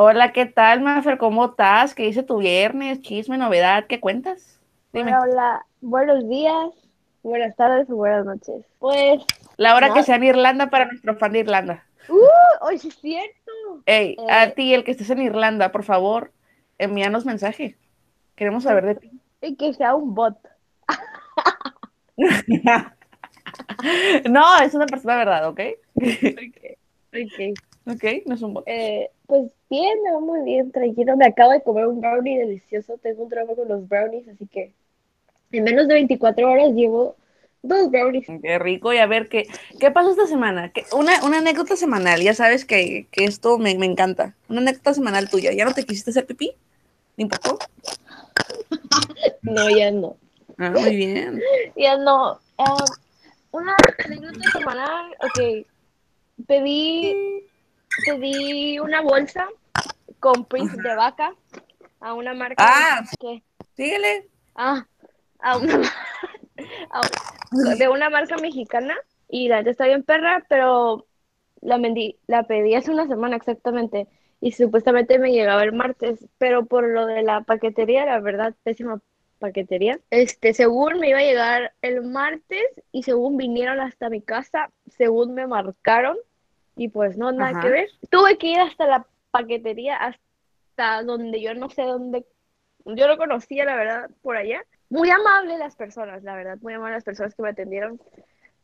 [0.00, 1.18] Hola, ¿qué tal, Mafer?
[1.18, 1.92] ¿Cómo estás?
[1.92, 3.00] ¿Qué dice tu viernes?
[3.00, 4.60] Chisme, novedad, ¿qué cuentas?
[4.92, 5.10] Dime.
[5.10, 6.68] Hola, hola, buenos días,
[7.24, 8.64] buenas tardes o buenas noches.
[8.78, 9.20] Pues.
[9.56, 11.84] La hora que sea en Irlanda para nuestro fan de Irlanda.
[12.08, 12.14] ¡Uh!
[12.60, 13.50] Hoy es cierto.
[13.86, 16.30] Ey, a eh, ti, el que estés en Irlanda, por favor,
[16.78, 17.76] envíanos mensaje.
[18.36, 19.10] Queremos saber de ti.
[19.42, 20.38] Y que sea un bot.
[24.30, 25.60] no, es una persona de verdad, ¿ok?
[25.96, 26.06] Ok.
[27.86, 28.62] Ok, no es un bot.
[28.68, 31.14] Eh, pues bien, me va muy bien, tranquilo.
[31.16, 32.96] Me acabo de comer un brownie delicioso.
[32.96, 34.72] Tengo un trabajo con los brownies, así que
[35.52, 37.14] en menos de 24 horas llevo
[37.62, 38.26] dos brownies.
[38.42, 38.90] Qué rico.
[38.94, 39.46] Y a ver, ¿qué,
[39.78, 40.72] qué pasó esta semana?
[40.92, 42.22] Una, una anécdota semanal.
[42.22, 44.34] Ya sabes que, que esto me, me, encanta.
[44.48, 45.52] Una anécdota semanal tuya.
[45.52, 46.52] ¿Ya no te quisiste hacer pipí?
[47.18, 47.58] ¿Ni poco?
[49.42, 50.16] no, ya no.
[50.56, 51.38] Ah, muy bien.
[51.76, 52.40] ya no.
[52.56, 52.84] Ah,
[53.50, 55.66] una anécdota semanal, ok.
[56.46, 57.44] Pedí
[58.04, 59.48] pedí una bolsa
[60.20, 61.34] con prints de vaca
[62.00, 62.56] a una marca.
[62.58, 63.04] Ah,
[63.74, 64.28] síguele.
[64.54, 64.86] Ah,
[65.40, 65.80] a una,
[67.78, 68.94] de una marca mexicana
[69.28, 71.06] y la gente está bien perra, pero
[71.60, 71.80] la,
[72.26, 74.08] la pedí hace una semana exactamente
[74.40, 79.00] y supuestamente me llegaba el martes, pero por lo de la paquetería, la verdad, pésima
[79.38, 80.00] paquetería.
[80.10, 85.34] Este, según me iba a llegar el martes y según vinieron hasta mi casa, según
[85.34, 86.16] me marcaron,
[86.78, 87.88] y pues no, nada que ver.
[88.08, 92.24] Tuve que ir hasta la paquetería, hasta donde yo no sé dónde,
[92.84, 94.64] yo lo conocía, la verdad, por allá.
[94.88, 98.00] Muy amable las personas, la verdad, muy amables las personas que me atendieron.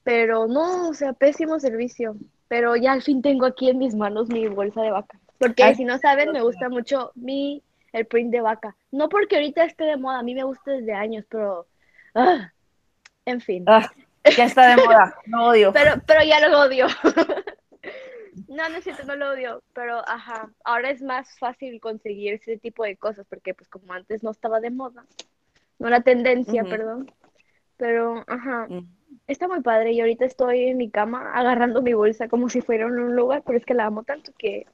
[0.04, 2.16] Pero no, o sea, pésimo servicio.
[2.48, 5.18] Pero ya al fin tengo aquí en mis manos mi bolsa de vaca.
[5.38, 8.76] Porque si no saben, me gusta mucho mi el print de vaca.
[8.90, 11.66] No porque ahorita esté de moda, a mí me gusta desde años, pero
[12.14, 12.52] ah,
[13.24, 13.64] en fin.
[13.66, 13.90] Ah,
[14.36, 15.72] ya está de moda, no odio.
[15.74, 16.86] Pero, pero ya lo odio.
[18.48, 22.58] No, no es cierto, no lo odio, pero ajá, ahora es más fácil conseguir ese
[22.58, 25.06] tipo de cosas porque pues como antes no estaba de moda,
[25.78, 27.10] no la tendencia, perdón,
[27.76, 28.88] pero ajá, mm.
[29.26, 32.86] está muy padre y ahorita estoy en mi cama agarrando mi bolsa como si fuera
[32.86, 34.66] en un lugar, pero es que la amo tanto que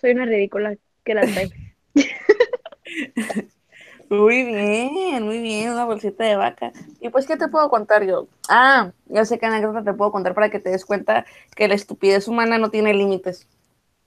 [0.00, 1.52] soy una ridícula que la traigo.
[4.08, 6.72] Muy bien, muy bien, una bolsita de vaca.
[7.00, 8.28] Y pues, ¿qué te puedo contar yo?
[8.48, 11.74] Ah, ya sé qué anécdota te puedo contar para que te des cuenta que la
[11.74, 13.48] estupidez humana no tiene límites.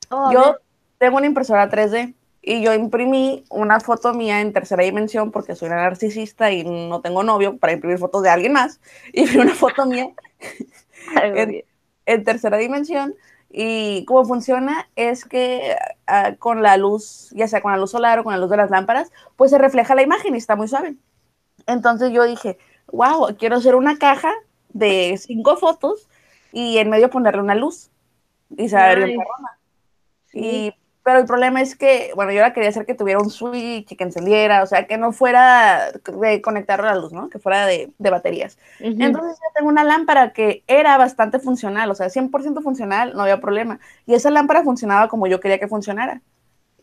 [0.10, 0.58] Oh, yo
[0.98, 5.68] tengo una impresora 3D y yo imprimí una foto mía en tercera dimensión porque soy
[5.68, 8.80] una narcisista y no tengo novio para imprimir fotos de alguien más.
[9.14, 10.14] Y vi una foto mía
[12.06, 13.16] en tercera dimensión
[13.50, 18.20] y cómo funciona es que ah, con la luz, ya sea con la luz solar
[18.20, 20.68] o con la luz de las lámparas, pues se refleja la imagen y está muy
[20.68, 20.96] suave.
[21.66, 22.58] Entonces yo dije,
[22.92, 24.32] wow, quiero hacer una caja
[24.70, 26.08] de cinco fotos
[26.52, 27.90] y en medio ponerle una luz.
[28.56, 29.20] Y se va a ver bien
[30.34, 30.74] Y
[31.04, 33.96] pero el problema es que, bueno, yo la quería hacer que tuviera un switch y
[33.96, 37.30] que encendiera, o sea, que no fuera de conectar a la luz, ¿no?
[37.30, 38.58] Que fuera de, baterías.
[38.80, 43.40] Entonces yo tengo una lámpara que era bastante funcional, o sea, 100% funcional, no había
[43.40, 43.80] problema.
[44.06, 46.22] Y esa lámpara funcionaba como yo quería que funcionara.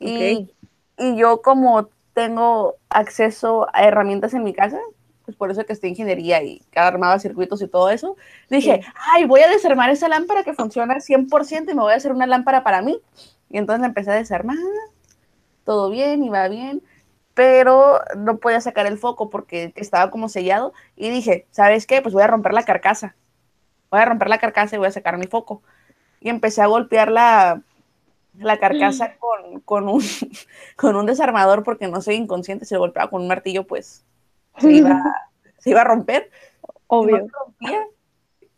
[0.01, 0.51] Y,
[0.99, 4.79] y yo como tengo acceso a herramientas en mi casa,
[5.27, 8.17] pues por eso que estoy ingeniería y armaba circuitos y todo eso,
[8.49, 8.81] dije,
[9.13, 12.27] ay, voy a desarmar esa lámpara que funciona 100% y me voy a hacer una
[12.27, 12.99] lámpara para mí.
[13.51, 14.57] Y entonces la empecé a desarmar,
[15.65, 16.83] todo bien, iba bien,
[17.35, 20.73] pero no podía sacar el foco porque estaba como sellado.
[20.97, 22.01] Y dije, ¿sabes qué?
[22.01, 23.15] Pues voy a romper la carcasa.
[23.91, 25.63] Voy a romper la carcasa y voy a sacar mi foco.
[26.21, 27.63] Y empecé a golpear la,
[28.39, 30.03] la carcasa con, con, un,
[30.77, 32.65] con un desarmador porque no soy inconsciente.
[32.65, 34.05] Si lo golpeaba con un martillo, pues
[34.59, 35.03] se iba,
[35.59, 36.31] se iba a romper.
[36.87, 37.27] Obvio.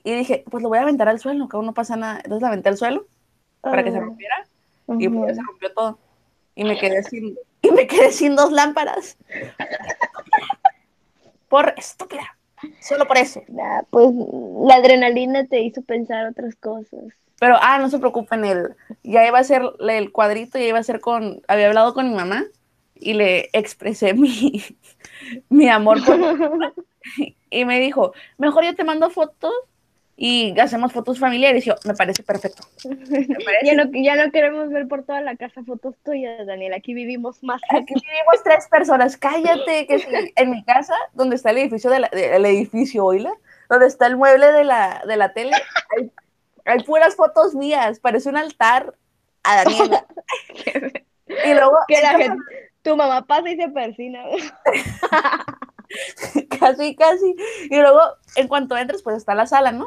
[0.05, 2.17] Y, dije, pues lo voy a aventar al suelo, que aún no pasa nada.
[2.17, 3.07] Entonces la aventé al suelo
[3.61, 4.01] para que se
[4.99, 5.99] y pues se rompió todo.
[6.55, 9.17] Y me quedé sin, y me quedé sin dos lámparas.
[11.49, 12.37] por estúpida.
[12.81, 13.43] Solo por eso.
[13.91, 14.09] pues
[14.67, 17.05] la adrenalina te hizo pensar otras cosas.
[17.39, 20.83] Pero, ah, no se preocupen, el, ya iba a ser el cuadrito, ya iba a
[20.83, 22.45] ser con, había hablado con mi mamá
[22.97, 24.65] y le expresé mi,
[25.49, 26.19] mi amor por
[27.51, 29.53] y me dijo, mejor yo te mando fotos
[30.21, 31.65] y hacemos fotos familiares.
[31.65, 32.65] Yo, me parece perfecto.
[33.63, 36.75] ya, no, ya no queremos ver por toda la casa fotos tuyas, Daniel.
[36.75, 37.63] Aquí vivimos más.
[37.71, 39.17] Aquí vivimos tres personas.
[39.17, 43.33] Cállate, que en mi casa, donde está el edificio, de el edificio, oíla,
[43.71, 45.53] donde está el mueble de la, de la tele,
[46.67, 48.01] hay, puras fotos mías.
[48.01, 48.97] Parece un altar
[49.45, 50.05] a Daniela.
[51.29, 51.77] y luego.
[51.87, 52.39] Que la gente,
[52.83, 54.25] tu mamá pasa y se persina.
[56.59, 57.37] casi, casi.
[57.71, 58.01] Y luego,
[58.35, 59.87] en cuanto entres, pues está la sala, ¿no?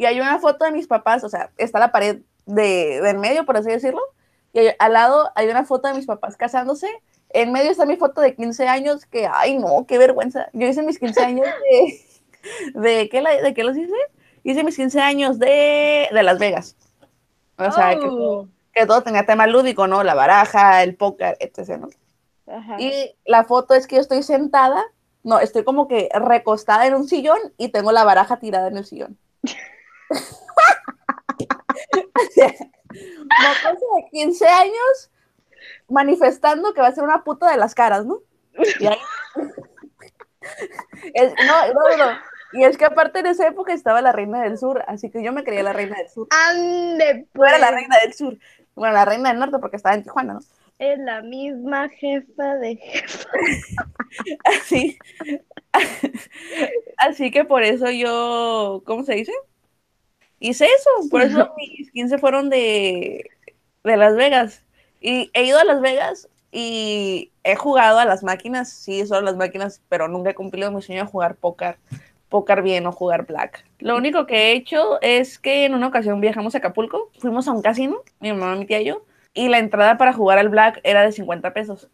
[0.00, 3.44] Y hay una foto de mis papás, o sea, está la pared de, en medio,
[3.44, 4.00] por así decirlo,
[4.54, 6.88] y al lado hay una foto de mis papás casándose.
[7.28, 10.48] En medio está mi foto de 15 años, que, ay, no, qué vergüenza.
[10.54, 12.00] Yo hice mis 15 años de,
[12.80, 13.92] ¿de qué, la, de qué los hice?
[14.42, 16.76] Hice mis 15 años de, de Las Vegas.
[17.58, 20.02] O sea, que, todo, que, todo, tenía tema lúdico, ¿no?
[20.02, 21.90] La baraja, el póker, etc., ¿no?
[22.50, 22.80] Ajá.
[22.80, 24.82] Y la foto es que yo estoy sentada,
[25.24, 28.86] no, estoy como que recostada en un sillón y tengo la baraja tirada en el
[28.86, 29.18] sillón.
[32.90, 35.10] mocoso de 15 años
[35.88, 38.20] manifestando que va a ser una puta de las caras, ¿no?
[38.78, 38.98] Y ahí...
[41.14, 42.18] es, no, no, no.
[42.52, 45.32] Y es que aparte en esa época estaba la reina del sur, así que yo
[45.32, 46.26] me creía la reina del sur.
[46.30, 47.50] Ande, pues.
[47.50, 48.36] No era la reina del sur.
[48.74, 50.40] Bueno, la reina del norte porque estaba en Tijuana, ¿no?
[50.78, 53.28] Es la misma jefa de jefa.
[54.44, 54.98] Así.
[56.96, 59.32] Así que por eso yo, ¿cómo se dice?
[60.40, 63.30] Hice eso, por eso mis 15 fueron de,
[63.84, 64.64] de Las Vegas.
[65.00, 69.36] Y he ido a Las Vegas y he jugado a las máquinas, sí, son las
[69.36, 71.78] máquinas, pero nunca he cumplido mi sueño de jugar póker,
[72.28, 73.64] póker bien o jugar black.
[73.78, 77.52] Lo único que he hecho es que en una ocasión viajamos a Acapulco, fuimos a
[77.52, 80.80] un casino, mi mamá, mi tía y yo, y la entrada para jugar al black
[80.82, 81.88] era de 50 pesos.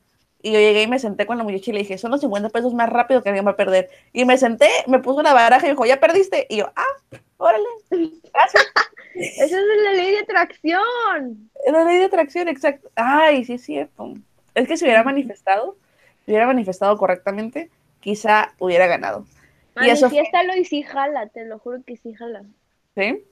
[0.46, 2.50] Y yo llegué y me senté con la muchacha y le dije, son los 50
[2.50, 3.90] pesos más rápido que alguien va a perder.
[4.12, 6.46] Y me senté, me puso una baraja y me dijo, ¿ya perdiste?
[6.48, 8.64] Y yo, ah, órale, gracias.
[9.16, 11.50] Esa es la ley de atracción.
[11.64, 12.88] Es la ley de atracción, exacto.
[12.94, 14.14] Ay, sí es cierto.
[14.54, 15.76] Es que si hubiera manifestado,
[16.24, 17.68] si hubiera manifestado correctamente,
[17.98, 19.26] quizá hubiera ganado.
[19.74, 22.44] Manifiéstalo y, y sí jala, te lo juro que sí jala.
[22.94, 23.24] ¿Sí?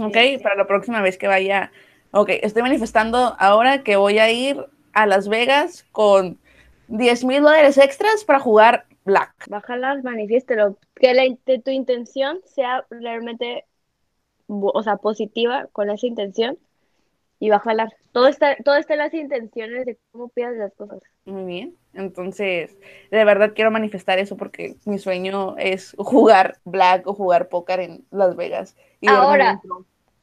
[0.00, 1.72] Ok, para la próxima vez que vaya.
[2.12, 6.38] Ok, estoy manifestando ahora que voy a ir a Las Vegas con
[6.92, 9.32] 10 mil dólares extras para jugar Black.
[9.48, 10.76] Bájala, manifiéstelo.
[10.94, 11.24] Que la,
[11.60, 13.64] tu intención sea realmente,
[14.46, 16.58] o sea, positiva con esa intención
[17.40, 17.88] y jalar.
[18.12, 21.02] Todo está, todo está en las intenciones de cómo pidas las cosas.
[21.24, 21.76] Muy bien.
[21.94, 22.78] Entonces,
[23.10, 28.04] de verdad quiero manifestar eso porque mi sueño es jugar Black o jugar póker en
[28.10, 28.76] Las Vegas.
[29.00, 29.62] Y Ahora,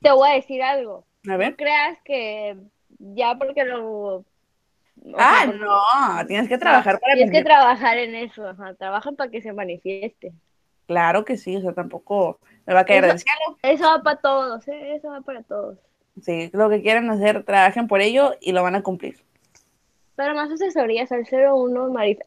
[0.02, 1.04] te voy a decir algo.
[1.28, 1.52] A ver.
[1.52, 2.56] No creas que
[3.00, 4.24] ya porque lo
[5.18, 9.42] ah, no, tienes que trabajar para Tienes que trabajar en eso, ajá, trabajan para que
[9.42, 10.34] se manifieste.
[10.88, 13.58] Claro que sí, o sea, tampoco me va a caer del cielo.
[13.62, 14.96] Eso va para todos, ¿eh?
[14.96, 15.78] eso va para todos.
[16.22, 19.22] Sí, lo que quieren hacer, trabajen por ello y lo van a cumplir.
[20.16, 22.20] Pero más asesorías al 01 Marif...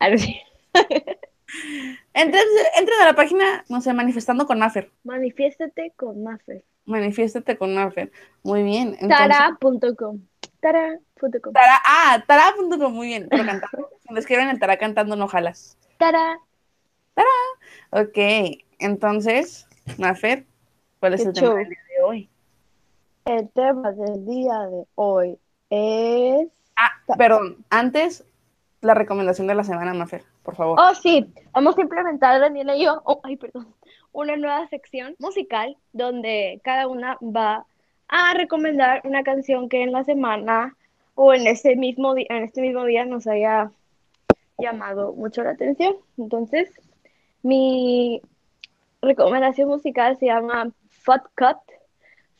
[2.14, 2.42] Entren,
[2.78, 4.90] entren a la página, no sé, manifestando con Mafer.
[5.04, 6.64] Manifiéstate con Mafer.
[6.86, 8.10] Manifiéstate con Mafer.
[8.42, 8.96] Muy bien.
[9.08, 10.20] Tara.com.
[10.62, 11.52] Tara.com.
[11.52, 13.26] Tara, ah, tara.com, muy bien.
[13.28, 13.90] Pero cantando.
[14.06, 15.76] Cuando escriben el tara cantando, no jalas.
[15.98, 16.38] Tara.
[17.14, 17.28] Tara.
[17.90, 19.66] Ok, entonces,
[19.98, 20.46] Mafer,
[21.00, 22.30] ¿cuál es el tema del día de hoy?
[23.24, 25.38] El tema del día de hoy
[25.68, 26.46] es.
[26.76, 28.24] Ah, perdón, antes
[28.82, 30.78] la recomendación de la semana, Mafer, por favor.
[30.80, 33.74] Oh, sí, vamos a implementar, Daniela y yo, oh, ay, perdón,
[34.12, 37.66] una nueva sección musical donde cada una va
[38.14, 40.76] a recomendar una canción que en la semana
[41.14, 43.72] o en este mismo, en este mismo día nos haya
[44.58, 45.96] llamado mucho la atención.
[46.18, 46.70] Entonces,
[47.42, 48.20] mi
[49.00, 51.56] recomendación musical se llama Fat Cut.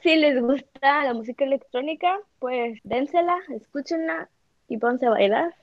[0.02, 4.28] Si les gusta la música electrónica, pues dénsela, escúchenla
[4.68, 5.54] y pónganse a bailar.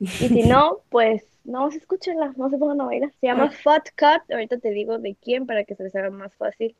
[0.00, 3.12] Y si no, pues no se escúchenla, no se pongan a bailar.
[3.20, 4.28] Se llama Fat Cut.
[4.28, 6.74] Ahorita te digo de quién para que se les haga más fácil.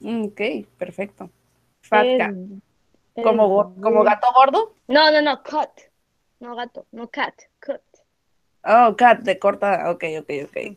[0.00, 0.40] Mm, ok,
[0.78, 1.30] perfecto.
[1.82, 2.34] Fat cat.
[3.22, 4.74] ¿Como, ¿Como gato gordo?
[4.88, 5.70] No, no, no, cut.
[6.40, 7.80] No gato, no cat, cut.
[8.62, 10.76] Oh, cat, de corta, ok, ok, ok.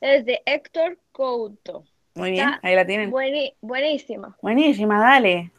[0.00, 1.84] Es de Héctor Couto.
[2.14, 3.10] Muy bien, ahí la tienen.
[3.60, 4.36] buenísima.
[4.42, 5.50] Buenísima, dale.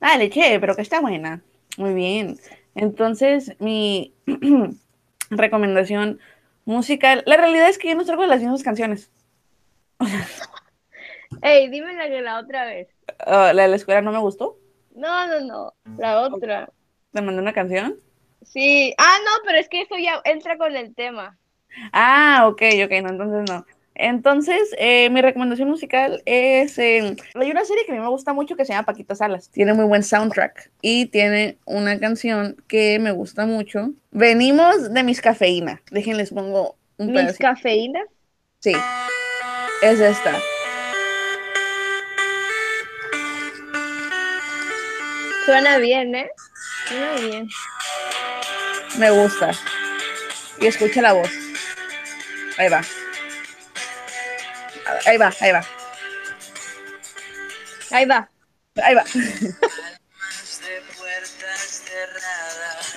[0.00, 1.40] Dale, che, pero que está buena.
[1.78, 2.38] Muy bien.
[2.74, 4.12] Entonces, mi
[5.30, 6.20] recomendación
[6.66, 9.10] musical, la realidad es que yo no traigo las mismas canciones.
[11.42, 12.88] Ey, dime la que la otra vez.
[13.26, 14.58] Oh, ¿La de la escuela no me gustó?
[14.94, 15.74] No, no, no.
[15.98, 16.70] La otra.
[17.12, 17.96] ¿Te mandé una canción?
[18.42, 18.94] Sí.
[18.98, 21.38] Ah, no, pero es que eso ya entra con el tema.
[21.92, 23.66] Ah, ok, ok, no, entonces no.
[23.98, 26.78] Entonces, eh, mi recomendación musical es.
[26.78, 29.50] Eh, hay una serie que a mí me gusta mucho que se llama Paquita Salas.
[29.50, 33.92] Tiene muy buen soundtrack y tiene una canción que me gusta mucho.
[34.10, 35.80] Venimos de mis cafeína.
[35.90, 38.00] Déjenles pongo un ¿Mis cafeína?
[38.60, 38.72] Sí.
[39.82, 40.38] Es esta.
[45.46, 46.28] Suena bien, ¿eh?
[46.88, 47.48] Suena bien.
[48.98, 49.52] Me gusta.
[50.60, 51.30] Y escucha la voz.
[52.58, 52.82] Ahí va.
[55.06, 55.64] Ahí va, ahí va.
[57.92, 58.28] Ahí va.
[58.82, 59.04] Ahí va.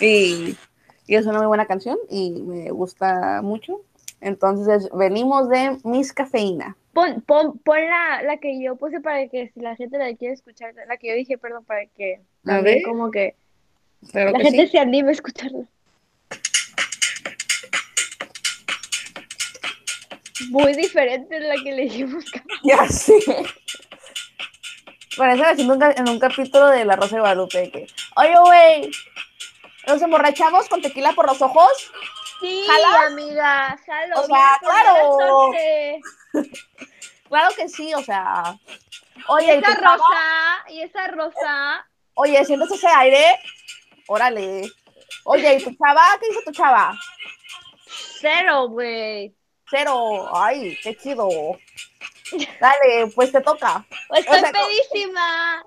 [0.02, 0.58] Y,
[1.08, 3.82] y es una muy buena canción y me gusta mucho.
[4.22, 6.78] Entonces, venimos de Miss Cafeína.
[6.94, 10.34] Pon, pon, pon la, la que yo puse para que si la gente la quiere
[10.34, 12.16] escuchar, la que yo dije, perdón, para que
[12.46, 12.84] A también ver.
[12.84, 13.36] como que
[14.14, 14.72] la que gente sí.
[14.72, 15.66] se anime a escucharla.
[20.50, 22.26] Muy diferente de la que le dijimos.
[22.64, 23.14] Ya sé.
[25.18, 28.92] Parece haciendo un en un capítulo de La Rosa de Guadalupe que, oye, güey,
[29.88, 31.92] ¿nos emborrachamos con tequila por los ojos?
[32.40, 33.12] Sí, ¿Jalas?
[33.12, 34.22] amiga, jalo.
[34.22, 35.52] O sea, claro.
[37.28, 38.56] Claro que sí, o sea.
[39.28, 39.98] Oye, ¿y esa chava?
[39.98, 43.40] rosa, y esa rosa, Oye, ¿sientes ese aire?
[44.08, 44.70] Órale.
[45.26, 46.04] Oye, ¿y tu chava?
[46.20, 46.94] ¿Qué dice tu chava?
[48.20, 49.34] cero, güey.
[49.70, 50.30] Cero.
[50.36, 51.30] Ay, qué chido.
[52.60, 53.86] Dale, pues te toca.
[54.14, 55.66] Estoy O sea, co- pedísima.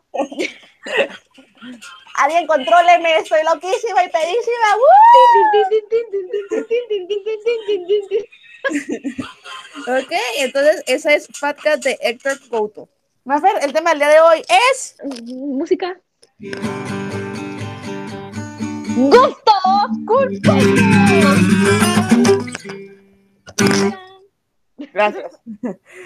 [2.15, 4.77] Alguien contróleme, estoy loquísima y pedísima.
[4.77, 6.63] ¡Woo!
[8.69, 12.89] Ok, entonces esa es Cat de Héctor Couto.
[13.25, 14.43] Mafer, el tema del día de hoy
[14.73, 16.01] es Música.
[18.97, 19.53] Gusto
[20.07, 20.67] culposo.
[24.93, 25.41] Gracias.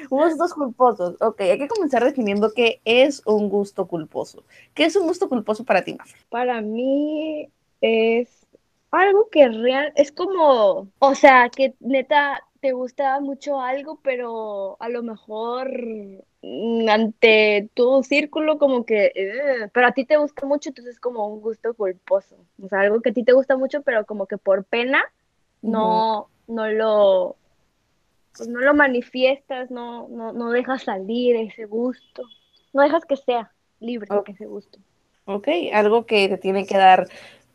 [0.09, 1.17] Gustos culposos.
[1.21, 4.45] Ok, hay que comenzar definiendo qué es un gusto culposo.
[4.75, 6.21] ¿Qué es un gusto culposo para ti, Mafer?
[6.29, 7.49] Para mí
[7.81, 8.47] es
[8.91, 14.89] algo que real, es como, o sea, que neta te gusta mucho algo, pero a
[14.89, 15.71] lo mejor
[16.43, 21.01] mm, ante tu círculo como que, eh, pero a ti te gusta mucho, entonces es
[21.01, 22.37] como un gusto culposo.
[22.61, 25.01] O sea, algo que a ti te gusta mucho, pero como que por pena
[25.63, 27.37] no, no lo,
[28.37, 32.25] pues no lo manifiestas, no, no, no dejas salir ese gusto,
[32.73, 34.31] no dejas que sea libre Ok.
[34.31, 34.81] ese gusto.
[35.27, 37.07] Ok, algo que te tiene que dar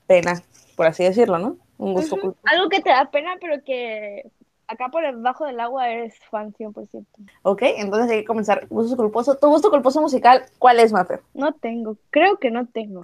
[0.07, 0.41] pena,
[0.77, 1.57] por así decirlo, ¿no?
[1.79, 2.15] Un gusto.
[2.45, 4.23] Algo que te da pena, pero que
[4.71, 7.19] acá por debajo del agua eres fan 100%.
[7.43, 8.67] Ok, entonces hay que comenzar.
[8.69, 9.39] Gustos culposos.
[9.39, 11.21] ¿Tu gusto culposo musical cuál es, Mafer?
[11.33, 13.01] No tengo, creo que no tengo.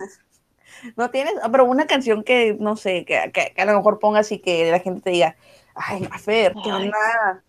[0.95, 1.33] ¿No tienes?
[1.41, 4.39] Ah, Pero una canción que, no sé, que, que- que a lo mejor pongas y
[4.39, 5.35] que la gente te diga,
[5.75, 6.97] ay, Mafer, ¿qué onda?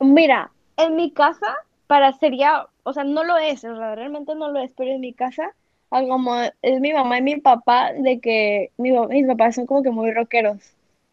[0.00, 1.46] Mira, en mi casa,
[1.86, 5.00] para sería, o sea, no lo es, o sea, realmente no lo es, pero en
[5.00, 5.54] mi casa,
[5.90, 9.90] como es mi mamá y mi papá, de que mi, mis papás son como que
[9.90, 10.58] muy rockeros.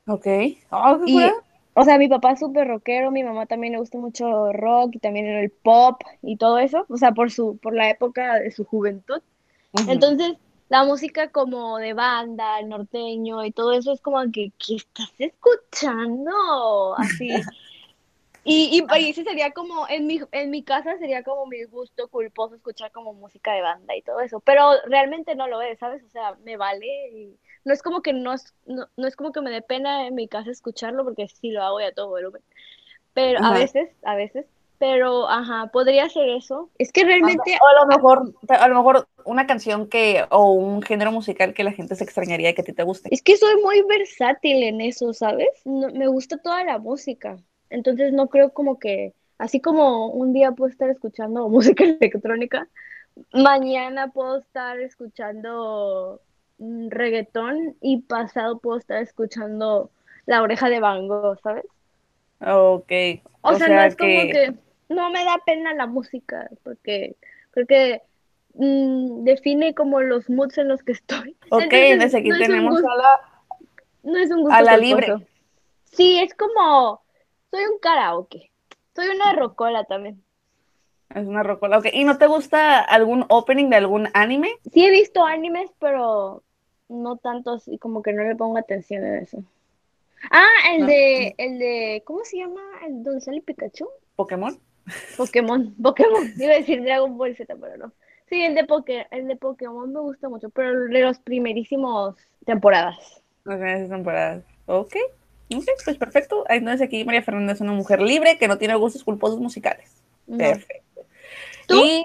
[0.07, 0.25] Ok.
[0.71, 1.31] Oh, Y.
[1.75, 5.00] o sea, mi papá es súper rockero, mi mamá también le gusta mucho rock y
[5.00, 8.63] también el pop y todo eso, o sea, por su, por la época de su
[8.63, 9.22] juventud.
[9.88, 10.38] Entonces,
[10.70, 15.12] la música como de banda, el norteño y todo eso es como que, ¿qué estás
[15.20, 16.96] escuchando?
[16.98, 17.29] Así.
[18.48, 22.08] Y, y, y ese sería como, en mi, en mi casa sería como mi gusto
[22.10, 26.03] culposo escuchar como música de banda y todo eso, pero realmente no lo es, ¿sabes?
[26.03, 29.31] O sea, me vale y no es como que no es, no, no es como
[29.31, 32.10] que me dé pena en mi casa escucharlo porque sí lo hago y a todo
[32.10, 32.41] volumen,
[33.13, 34.45] pero a veces, a veces,
[34.77, 36.69] pero ajá, podría ser eso.
[36.77, 40.81] Es que realmente O a lo mejor, a lo mejor una canción que, o un
[40.81, 43.10] género musical que la gente se extrañaría y que a ti te guste.
[43.10, 45.48] Es que soy muy versátil en eso, ¿sabes?
[45.65, 47.38] No- me gusta toda la música.
[47.69, 52.67] Entonces no creo como que, así como un día puedo estar escuchando música electrónica,
[53.34, 56.22] mañana puedo estar escuchando
[56.59, 59.89] reggaetón y pasado puedo estar escuchando
[60.25, 61.65] La Oreja de Van Gogh, ¿sabes?
[62.41, 62.91] Ok.
[63.41, 64.53] O, sea, no es como que
[64.89, 67.15] no me da pena la música, porque
[67.51, 68.01] creo que
[68.55, 71.35] mm, define como los moods en los que estoy.
[71.50, 73.19] Ok, Entonces, entonces aquí no es un tenemos gusto- a la...
[74.03, 75.15] No es un gusto A la libre.
[75.85, 77.01] Sí, es como,
[77.51, 78.51] soy un karaoke.
[78.95, 80.24] Soy una rocola también.
[81.13, 81.77] Es una rocola.
[81.79, 81.88] Ok.
[81.93, 84.51] ¿Y no te gusta algún opening de algún anime?
[84.71, 86.43] Sí he visto animes, pero
[86.89, 89.43] no tanto así, como que no le pongo atención en eso.
[90.31, 90.87] Ah, el No.
[90.87, 92.61] de, el de, ¿cómo se llama?
[92.87, 93.87] El donde sale Pikachu.
[94.15, 94.59] ¿Pokémon?
[95.17, 96.31] Pokémon, Pokémon.
[96.37, 97.91] Iba a decir Dragon Ball Z, pero no.
[98.29, 102.15] Sí, el de Poké, el de Pokémon me gusta mucho, pero de los primerísimos
[102.45, 103.21] temporadas.
[103.45, 104.43] Ok, esas temporadas.
[104.65, 104.95] Ok.
[105.53, 106.43] Ok, pues perfecto.
[106.49, 110.01] Entonces aquí María Fernanda es una mujer libre que no tiene gustos culposos musicales.
[110.25, 110.39] No.
[110.39, 111.01] Perfecto.
[111.67, 111.75] ¿Tú?
[111.75, 112.03] Y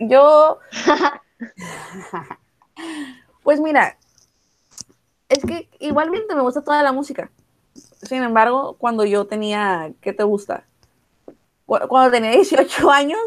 [0.00, 0.58] yo,
[3.44, 3.96] pues mira,
[5.68, 7.30] que igualmente me gusta toda la música.
[8.02, 10.64] Sin embargo, cuando yo tenía, ¿qué te gusta?
[11.66, 13.20] Cu- Cuando tenía 18 años,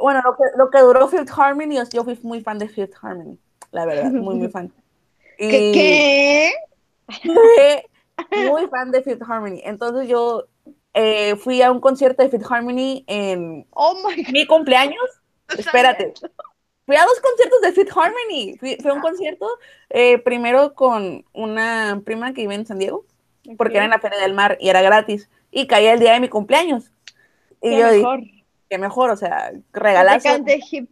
[0.00, 3.38] bueno, lo que, lo que duró Fifth Harmony, yo- fui muy fan de Fifth Harmony,
[3.72, 4.72] la verdad, muy, muy fan.
[5.38, 6.52] Y- qué?
[8.48, 9.60] muy fan de Fifth Harmony.
[9.64, 10.46] Entonces yo
[10.94, 14.32] eh, fui a un concierto de Fifth Harmony en Oh my God.
[14.32, 15.04] mi cumpleaños.
[15.58, 16.14] Espérate.
[16.86, 18.56] Fui a dos conciertos de Fit Harmony.
[18.58, 19.48] Fui, fui a un concierto
[19.90, 23.04] eh, primero con una prima que vive en San Diego,
[23.58, 25.28] porque era en la Feria del Mar y era gratis.
[25.50, 26.92] Y caía el día de mi cumpleaños.
[27.60, 28.20] Y Qué yo mejor.
[28.20, 30.28] dije, qué mejor, o sea, regalazo.
[30.28, 30.90] cante Hip,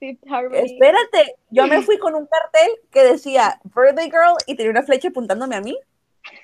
[0.00, 0.58] Hip Harmony.
[0.58, 5.08] Espérate, yo me fui con un cartel que decía Birthday Girl y tenía una flecha
[5.08, 5.76] apuntándome a mí.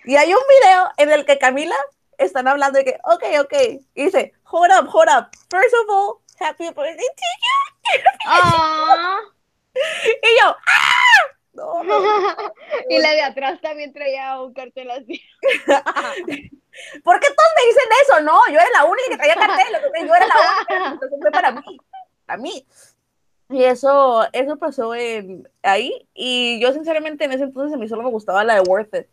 [0.05, 1.77] Y hay un video en el que Camila
[2.19, 3.55] están hablando de que, ok, ok,
[3.95, 5.29] y dice, hold up, hold up.
[5.51, 7.78] First of all, happy birthday to Ah.
[7.95, 9.79] You.
[10.23, 11.39] Y yo, ¡ah!
[11.59, 11.99] No, no.
[12.89, 15.21] y la de atrás también traía un cartel así.
[17.03, 18.21] ¿Por qué todos me dicen eso?
[18.21, 21.81] No, yo era la única que traía cartel, yo era la única, fue para mí,
[22.25, 22.67] para mí.
[23.51, 28.03] Y eso, eso pasó en, ahí, y yo sinceramente en ese entonces a mí solo
[28.03, 29.07] me gustaba la de Worth It,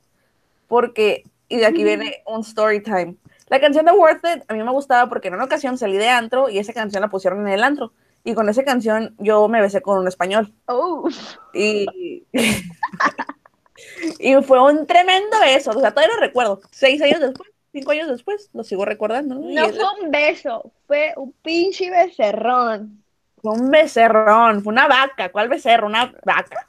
[0.67, 3.15] porque, y de aquí viene un story time.
[3.47, 6.09] La canción de Worth It a mí me gustaba porque en una ocasión salí de
[6.09, 7.93] antro y esa canción la pusieron en el antro,
[8.25, 10.51] y con esa canción yo me besé con un español.
[10.65, 11.07] Oh.
[11.53, 11.85] Y,
[14.19, 16.59] y fue un tremendo beso, o sea, todavía lo recuerdo.
[16.71, 19.35] Seis años después, cinco años después, lo sigo recordando.
[19.35, 19.69] ¿no?
[19.69, 23.03] Fue un beso, fue un pinche becerrón.
[23.43, 25.85] fue un becerrón, fue una vaca, ¿cuál becerro?
[25.85, 26.65] Una vaca.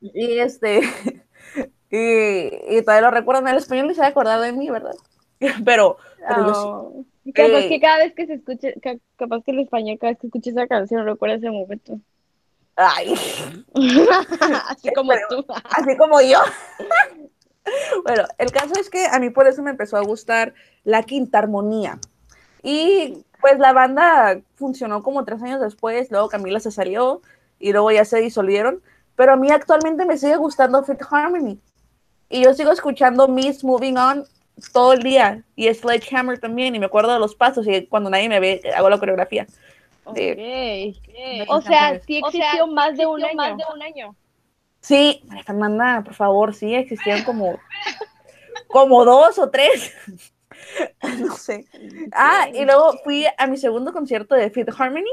[0.00, 0.80] Y este,
[1.90, 4.96] y, y todavía lo recuerdo, el español ni se va a acordar de mí, ¿verdad?
[5.64, 5.96] Pero,
[6.28, 6.60] pero yo sí.
[6.66, 7.04] Oh.
[7.34, 7.68] Capaz Eh.
[7.68, 10.50] que cada vez que se escuche, ca- capaz que el español, cada vez que escuche
[10.50, 11.98] esa canción, recuerda ese momento.
[12.76, 13.14] Ay,
[14.68, 15.44] Así como tú.
[15.76, 16.38] así como yo.
[18.04, 21.38] Bueno, el caso es que a mí por eso me empezó a gustar la quinta
[21.38, 21.98] armonía.
[22.62, 27.20] Y pues la banda funcionó como tres años después, luego Camila se salió
[27.58, 28.82] y luego ya se disolvieron,
[29.14, 31.60] pero a mí actualmente me sigue gustando Fit Harmony.
[32.28, 34.24] Y yo sigo escuchando Miss Moving On
[34.72, 38.28] todo el día y Sledgehammer también y me acuerdo de los pasos y cuando nadie
[38.28, 39.46] me ve hago la coreografía.
[40.12, 40.94] De-.
[41.48, 44.16] O sea, sí existió más de un año.
[44.80, 47.58] Sí, María Fernanda, por favor, sí, existían como,
[48.66, 49.94] como dos o tres.
[51.18, 51.66] no sé.
[52.12, 55.12] Ah, y luego fui a mi segundo concierto de Fit Harmony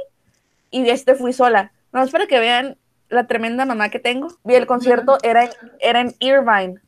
[0.71, 1.71] y de este fui sola.
[1.91, 2.77] No, es para que vean
[3.09, 4.29] la tremenda mamá que tengo.
[4.43, 6.81] Vi el concierto, era en, era en Irvine.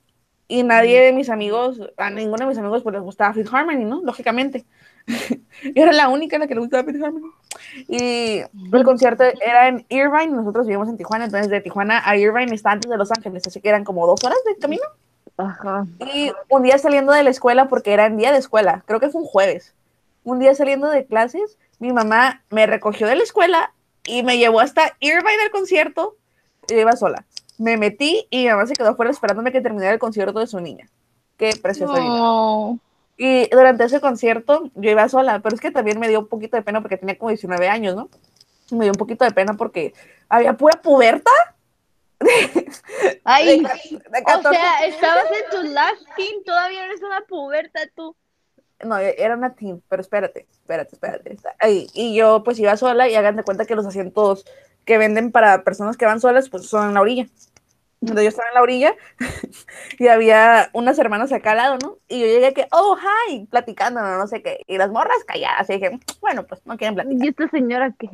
[0.52, 3.86] Y nadie de mis amigos, a ninguno de mis amigos pues les gustaba Fit Harmony,
[3.86, 4.02] ¿no?
[4.02, 4.66] Lógicamente.
[5.76, 7.32] Yo era la única a la que le gustaba Fit Harmony.
[7.88, 8.42] Y
[8.74, 12.72] el concierto era en Irvine, nosotros vivimos en Tijuana, entonces de Tijuana a Irvine está
[12.72, 14.84] antes de Los Ángeles, así que eran como dos horas de camino.
[15.38, 15.86] Ajá.
[16.00, 19.10] Y un día saliendo de la escuela, porque era en día de escuela, creo que
[19.10, 19.76] fue un jueves,
[20.24, 23.72] un día saliendo de clases, mi mamá me recogió de la escuela
[24.04, 26.16] y me llevó hasta Irvine al concierto,
[26.68, 27.26] y yo iba sola.
[27.60, 30.60] Me metí y mi mamá se quedó afuera esperándome que terminara el concierto de su
[30.60, 30.90] niña.
[31.38, 31.94] Qué precioso.
[31.94, 32.80] No.
[33.22, 36.56] Y durante ese concierto yo iba sola, pero es que también me dio un poquito
[36.56, 38.10] de pena porque tenía como 19 años, ¿no?
[38.72, 39.94] Me dio un poquito de pena porque
[40.30, 41.30] había pura puberta.
[43.26, 48.16] Ay, de o 14 sea, estabas en tu last teen, todavía eres una puberta tú.
[48.86, 51.38] No, era una teen, pero espérate, espérate, espérate.
[51.60, 51.88] ahí.
[51.94, 54.46] Y yo pues iba sola y hagan de cuenta que los asientos
[54.86, 57.28] que venden para personas que van solas pues son en la orilla.
[58.02, 58.96] Entonces yo estaba en la orilla
[60.00, 61.98] y había unas hermanas acá al lado, ¿no?
[62.08, 64.64] Y yo llegué que, oh, hi, platicando, no, no sé qué.
[64.68, 65.70] Y las morras calladas.
[65.70, 67.26] Y dije, bueno, pues no quieren platicar.
[67.26, 68.10] ¿Y esta señora qué?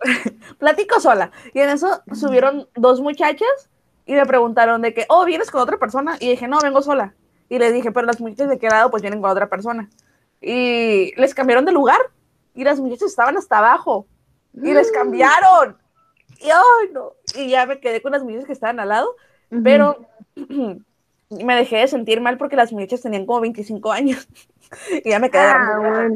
[0.58, 1.30] Platico sola.
[1.54, 3.70] Y en eso subieron dos muchachas
[4.06, 6.16] y me preguntaron de que, oh, ¿vienes con otra persona?
[6.18, 7.14] Y dije, no, vengo sola.
[7.48, 9.88] Y les dije, pero las muchachas de qué lado pues vienen con otra persona.
[10.40, 12.00] Y les cambiaron de lugar.
[12.54, 14.06] Y las muchachas estaban hasta abajo.
[14.54, 15.76] Y les cambiaron.
[16.42, 17.12] Y, ay, no.
[17.34, 19.14] y ya me quedé con las muchachas que estaban al lado.
[19.62, 20.08] Pero
[21.30, 24.28] me dejé de sentir mal porque las muchachas tenían como 25 años.
[25.04, 26.12] y ya me quedé Ah, agarrando cura.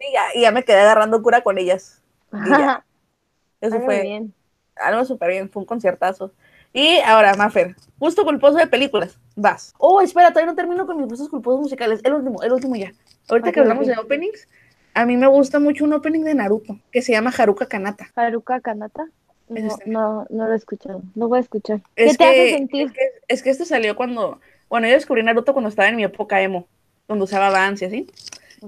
[0.00, 2.02] Y ya, y ya me quedé agarrando cura con ellas.
[2.44, 2.84] Y ya.
[3.60, 4.34] Eso fue bien.
[4.76, 6.32] algo súper bien, fue un conciertazo.
[6.72, 9.74] Y ahora, Mafer, gusto culposo de películas, vas.
[9.78, 12.00] Oh, espera, todavía no termino con mis gustos culposos musicales.
[12.04, 12.92] El último, el último ya.
[13.28, 14.48] Ahorita que hablamos de openings,
[14.94, 18.10] a mí me gusta mucho un opening de Naruto que se llama Haruka Kanata.
[18.14, 19.06] Haruka Kanata.
[19.48, 21.02] No, no, no lo he escuchado.
[21.14, 21.80] Lo voy a escuchar.
[21.96, 22.86] Es ¿Qué te que, hace sentir?
[22.86, 26.04] Es que, es que este salió cuando, bueno, yo descubrí Naruto cuando estaba en mi
[26.04, 26.68] época emo,
[27.06, 28.10] cuando usaba Vans y así.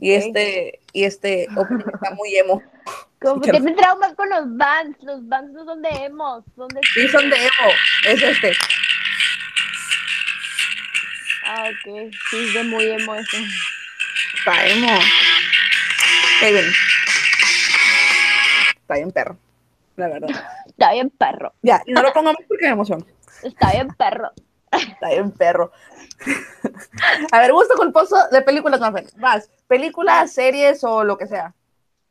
[0.00, 2.62] Y este, y este está muy emo.
[3.62, 5.02] Me traumas con los bands.
[5.02, 6.80] Los bands no son de emos, son de.
[6.94, 7.70] Sí, son de emo,
[8.06, 8.52] es este.
[11.44, 12.12] Ah, ok.
[12.30, 13.36] Sí, es de muy emo eso.
[14.38, 14.98] Está emo.
[16.42, 16.68] Ahí viene.
[18.76, 19.36] Está bien perro,
[19.96, 20.28] la verdad.
[20.80, 21.52] Está bien perro.
[21.60, 23.04] Ya, no lo pongo más porque me emociono.
[23.42, 24.30] Está bien perro.
[24.72, 25.72] Está bien perro.
[27.32, 29.14] A ver, gusto culposo de películas más.
[29.18, 31.54] Vas, películas, series o lo que sea.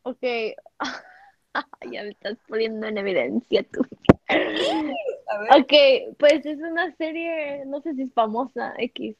[0.03, 0.21] Ok.
[1.91, 3.83] ya me estás poniendo en evidencia tú.
[4.27, 5.61] A ver.
[5.61, 9.15] Ok, pues es una serie, no sé si es famosa, X.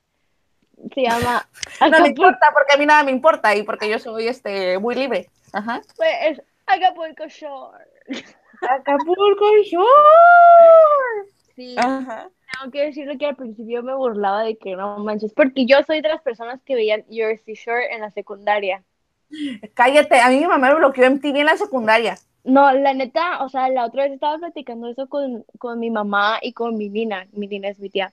[0.94, 1.50] Se llama
[1.82, 4.94] No me importa porque a mí nada me importa y porque yo soy este muy
[4.94, 5.28] libre.
[5.54, 5.82] Ajá.
[5.98, 7.86] pues, es Acapulco Shore.
[8.62, 11.30] Acapulco Shore.
[11.56, 12.30] Sí, Ajá.
[12.54, 16.02] tengo que decirle que al principio me burlaba de que no manches, porque yo soy
[16.02, 18.84] de las personas que veían Jersey Shore en la secundaria.
[19.74, 22.18] Cállate, a mí mi mamá me bloqueó MTV en la secundaria.
[22.44, 26.40] No, la neta, o sea, la otra vez estaba platicando eso con, con mi mamá
[26.42, 28.12] y con mi nina, mi nina es mi tía,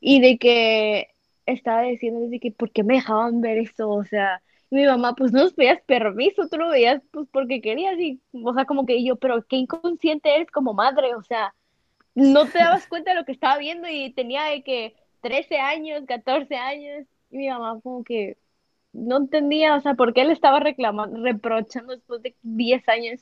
[0.00, 1.08] y de que
[1.46, 4.42] estaba diciendo de que por qué me dejaban ver eso, o sea,
[4.74, 8.52] mi mamá, pues no nos pedías permiso, tú lo veías pues porque querías, y, o
[8.54, 11.54] sea, como que yo, pero qué inconsciente eres como madre, o sea,
[12.14, 16.04] no te dabas cuenta de lo que estaba viendo y tenía de que 13 años,
[16.06, 18.36] 14 años, y mi mamá como que
[18.92, 23.20] no entendía, o sea, por qué él estaba reclamando, reprochando después de 10 años.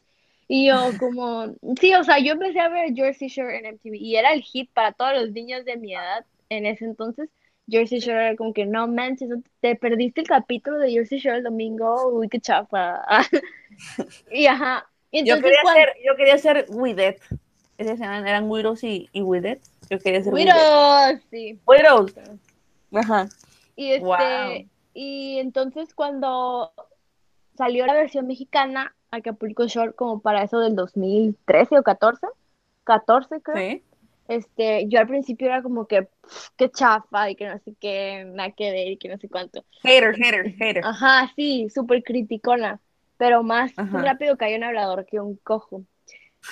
[0.49, 4.17] Y yo como, sí, o sea, yo empecé a ver Jersey Shore en MTV y
[4.17, 7.31] era el hit para todos los niños de mi edad en ese entonces.
[7.69, 11.45] Jersey Shore era como que, no manches, te perdiste el capítulo de Jersey Shore el
[11.45, 13.03] domingo, uy, qué chafa.
[14.31, 15.81] Y ajá, y Yo entonces quería cuando...
[15.81, 17.23] ser, yo quería ser Wideth.
[17.79, 19.63] Esos eran, eran Widows y, y Wideth.
[19.89, 21.59] Yo quería ser Widows, sí.
[21.67, 22.15] Widows.
[22.93, 23.29] Ajá.
[23.75, 24.69] Y este, Wow.
[24.93, 26.73] y entonces cuando
[27.57, 32.27] salió la versión mexicana, Acapulco Shore, como para eso del 2013 o 14,
[32.85, 33.83] 14 creo, Sí.
[34.37, 38.25] Este, yo al principio era como que, "Pf, qué chafa, y que no sé qué,
[38.27, 39.65] nada que ver, y que no sé cuánto.
[39.83, 40.85] Hater, hater, hater.
[40.85, 42.81] Ajá, sí, súper criticona,
[43.17, 44.03] pero más Ajá.
[44.03, 45.85] rápido cayó un hablador que un cojo.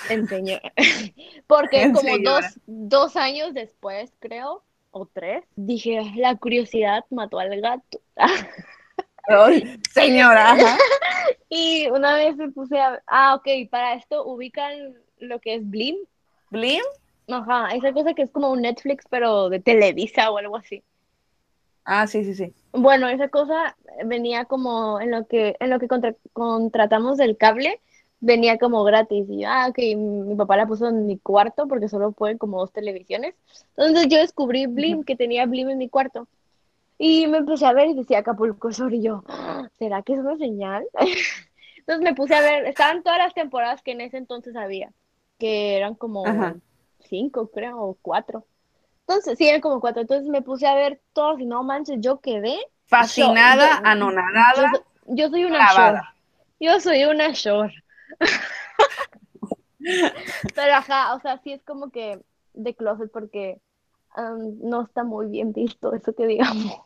[0.09, 0.57] Enseñó.
[1.47, 7.59] Porque En como dos, dos años después, creo, o tres, dije, la curiosidad mató al
[7.61, 7.99] gato.
[9.27, 10.55] Ay, señora.
[11.53, 13.03] Y una vez me puse a...
[13.07, 15.97] Ah, ok, para esto ubican lo que es Blim.
[16.49, 16.81] Blim.
[17.37, 20.83] Ajá, esa cosa que es como un Netflix, pero de Televisa o algo así.
[21.83, 22.53] Ah, sí, sí, sí.
[22.73, 27.81] Bueno, esa cosa venía como en lo que, en lo que contra- contratamos el cable,
[28.19, 29.25] venía como gratis.
[29.29, 32.71] Y ah, ok, mi papá la puso en mi cuarto porque solo pueden como dos
[32.71, 33.35] televisiones.
[33.75, 36.27] Entonces yo descubrí Blim, que tenía Blim en mi cuarto.
[36.97, 40.19] Y me empecé a ver y decía Acapulco Shore y yo, "Ah, ¿será que es
[40.19, 40.85] una señal?
[41.77, 44.91] Entonces me puse a ver, estaban todas las temporadas que en ese entonces había,
[45.39, 46.55] que eran como Ajá.
[47.11, 48.47] Cinco, creo, o cuatro.
[49.01, 50.01] Entonces, sí, eran como cuatro.
[50.01, 52.57] Entonces me puse a ver todos y no manches, yo quedé.
[52.87, 54.71] Fascinada, Yo- yo- anonadada.
[54.73, 56.01] Yo, so- yo soy una shore.
[56.59, 57.73] Yo soy una shore.
[60.55, 62.19] Pero ajá, o sea, sí es como que
[62.53, 63.59] de closet porque
[64.17, 66.81] um, no está muy bien visto eso que digamos.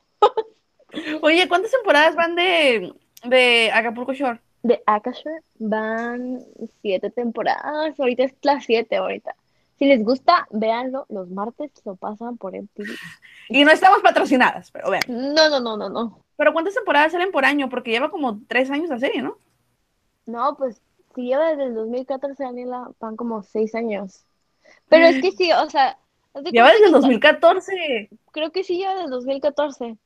[1.21, 2.93] Oye, ¿cuántas temporadas van de,
[3.25, 4.39] de Acapulco Shore?
[4.63, 6.39] De Akashore van
[6.81, 7.99] siete temporadas.
[7.99, 9.35] Ahorita es la siete ahorita.
[9.77, 11.05] Si les gusta, véanlo.
[11.09, 12.95] Los martes lo pasan por MTV.
[13.49, 15.03] Y no estamos patrocinadas, pero vean.
[15.07, 16.19] No, no, no, no, no.
[16.37, 17.69] Pero ¿cuántas temporadas salen por año?
[17.69, 19.37] Porque lleva como tres años la serie, ¿no?
[20.25, 20.81] No, pues
[21.13, 24.25] si lleva desde el 2014, Daniela, van como seis años.
[24.89, 25.97] Pero es que sí, o sea,
[26.51, 28.09] Lleva desde el que 2014.
[28.31, 29.97] creo que sí lleva desde el 2014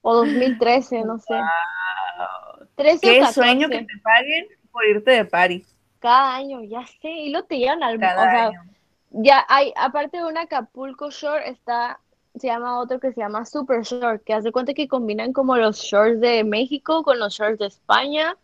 [0.00, 1.34] o 2013, no sé.
[1.34, 2.68] Wow.
[2.76, 5.64] 13 o Qué 14 sueño que te paguen por irte de party
[5.98, 8.64] cada año, ya sé, y lo te llevan al, cada o sea, año.
[9.10, 11.98] Ya hay, aparte de un Acapulco Shore, está,
[12.34, 15.78] se llama otro que se llama Super Shore, que hace cuenta que combinan como los
[15.78, 18.36] shorts de México con los shorts de España,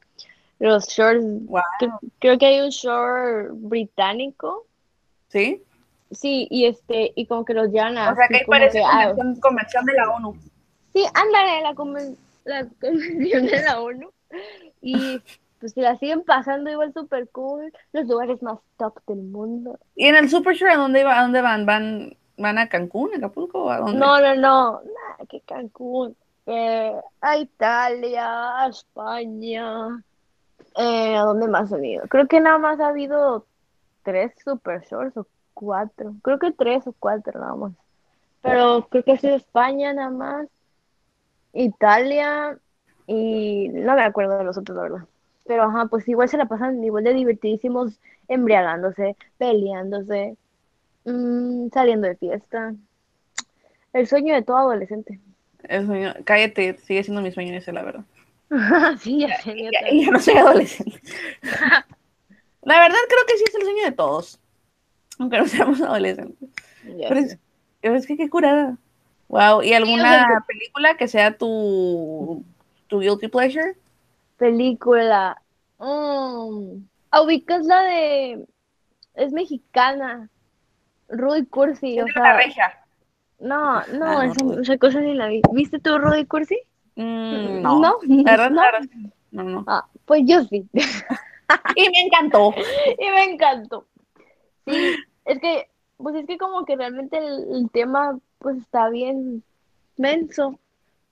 [0.58, 1.62] los shorts, Wow.
[2.20, 4.66] creo que hay un short británico,
[5.28, 5.62] ¿Sí?
[6.10, 9.12] sí, y este, y como que los llevan O sea que ahí parece que, ah,
[9.14, 10.36] convención, convención de la ONU.
[10.92, 14.10] Sí, ándale, la, conven- la convención de la ONU.
[14.82, 15.20] Y
[15.62, 17.72] pues se la siguen pasando igual súper cool.
[17.92, 19.78] Los lugares más top del mundo.
[19.94, 21.64] ¿Y en el Super Shore a dónde, va, a dónde van?
[21.64, 22.16] van?
[22.36, 23.96] ¿Van a Cancún, Acapulco o a dónde?
[23.96, 24.80] No, no, no.
[24.80, 26.16] Nada, que Cancún.
[26.46, 30.02] Eh, a Italia, a España.
[30.76, 32.08] Eh, ¿a dónde más han ido?
[32.08, 33.46] Creo que nada más ha habido
[34.02, 36.14] tres super shorts o cuatro.
[36.22, 37.72] Creo que tres o cuatro nada más.
[38.40, 40.48] Pero creo que ha sido España nada más.
[41.52, 42.58] Italia
[43.06, 45.06] y no me acuerdo de los otros, la verdad.
[45.44, 50.36] Pero ajá, pues igual se la pasan igual de divertidísimos, embriagándose, peleándose,
[51.04, 52.74] mm, saliendo de fiesta.
[53.92, 55.18] El sueño de todo adolescente.
[55.64, 58.04] El sueño- cállate, sigue siendo mi sueño ese, la verdad.
[59.00, 61.00] sí, ya sé, Ya, ya no soy adolescente.
[62.64, 64.38] La verdad creo que sí es el sueño de todos.
[65.18, 66.48] Aunque no seamos adolescentes.
[66.84, 67.38] Pero es,
[67.82, 68.76] es que qué curada.
[69.28, 69.62] Wow.
[69.62, 72.44] ¿Y alguna película que sea tu,
[72.86, 73.74] tu guilty pleasure?
[74.46, 75.40] Película.
[75.78, 78.44] mm, Ah, ubicas la de.
[79.14, 80.28] Es mexicana.
[81.08, 82.00] Rudy Cursi.
[82.00, 82.74] O sea, la regia.
[83.38, 84.62] no, Ah, no, esa, Rudy.
[84.62, 85.42] esa cosa ni la vi.
[85.52, 86.58] ¿Viste tú Rudy Cursi?
[86.96, 87.78] Mm, no.
[87.80, 88.62] No, no.
[89.30, 89.64] no, no.
[89.68, 90.66] Ah, pues yo sí.
[91.76, 92.52] Y me encantó.
[92.98, 93.86] y me encantó.
[94.66, 99.44] Sí, es que, pues es que como que realmente el, el tema, pues está bien
[99.98, 100.58] menso,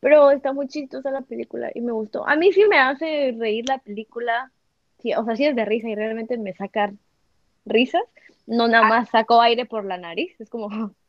[0.01, 2.27] pero está muy chistosa la película y me gustó.
[2.27, 4.51] A mí sí me hace reír la película,
[5.01, 6.93] sí, o sea, sí es de risa y realmente me saca
[7.67, 8.03] risas,
[8.47, 10.69] no nada más saco aire por la nariz, es como,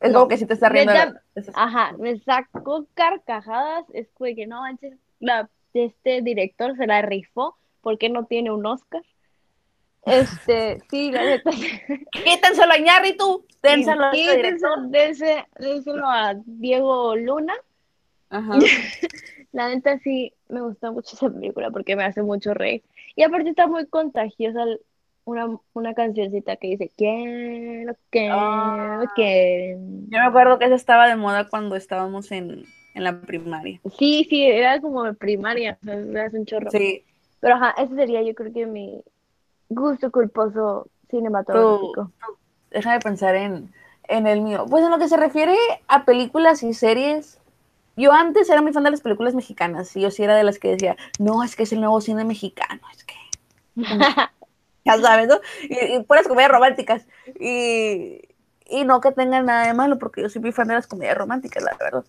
[0.00, 0.20] Es No.
[0.20, 0.92] como que si te está riendo.
[1.34, 4.62] Es- ajá, me sacó carcajadas, es como que no
[5.20, 9.02] la, este director se la rifó, ¿por qué no tiene un Oscar?
[10.04, 11.50] Este, sí, la neta.
[12.12, 17.54] Quítenselo a Iñárritu, dénselo a este déselo a Diego Luna.
[18.30, 18.58] Ajá.
[19.52, 22.82] La neta sí me gustó mucho esa película porque me hace mucho reír.
[23.14, 24.64] Y aparte está muy contagiosa
[25.24, 29.78] una, una cancioncita que dice quiero, quiero, quiero.
[29.78, 33.80] Yo me acuerdo que esa estaba de moda cuando estábamos en, en la primaria.
[33.98, 36.70] Sí, sí, era como de primaria, o sea, me hace un chorro.
[36.70, 37.04] Sí.
[37.40, 39.02] Pero ajá, ese sería yo creo que mi
[39.68, 42.12] gusto culposo cinematográfico.
[42.70, 43.72] Déjame pensar en,
[44.08, 44.66] en el mío.
[44.68, 45.56] Pues en lo que se refiere
[45.88, 47.40] a películas y series,
[47.96, 50.58] yo antes era muy fan de las películas mexicanas y yo sí era de las
[50.58, 53.14] que decía, no, es que es el nuevo cine mexicano, es que,
[54.84, 55.36] ya sabes, ¿no?
[55.68, 57.06] Y, y puras comedias románticas.
[57.40, 58.20] Y,
[58.66, 61.16] y no que tengan nada de malo, porque yo soy muy fan de las comedias
[61.18, 62.04] románticas, la verdad.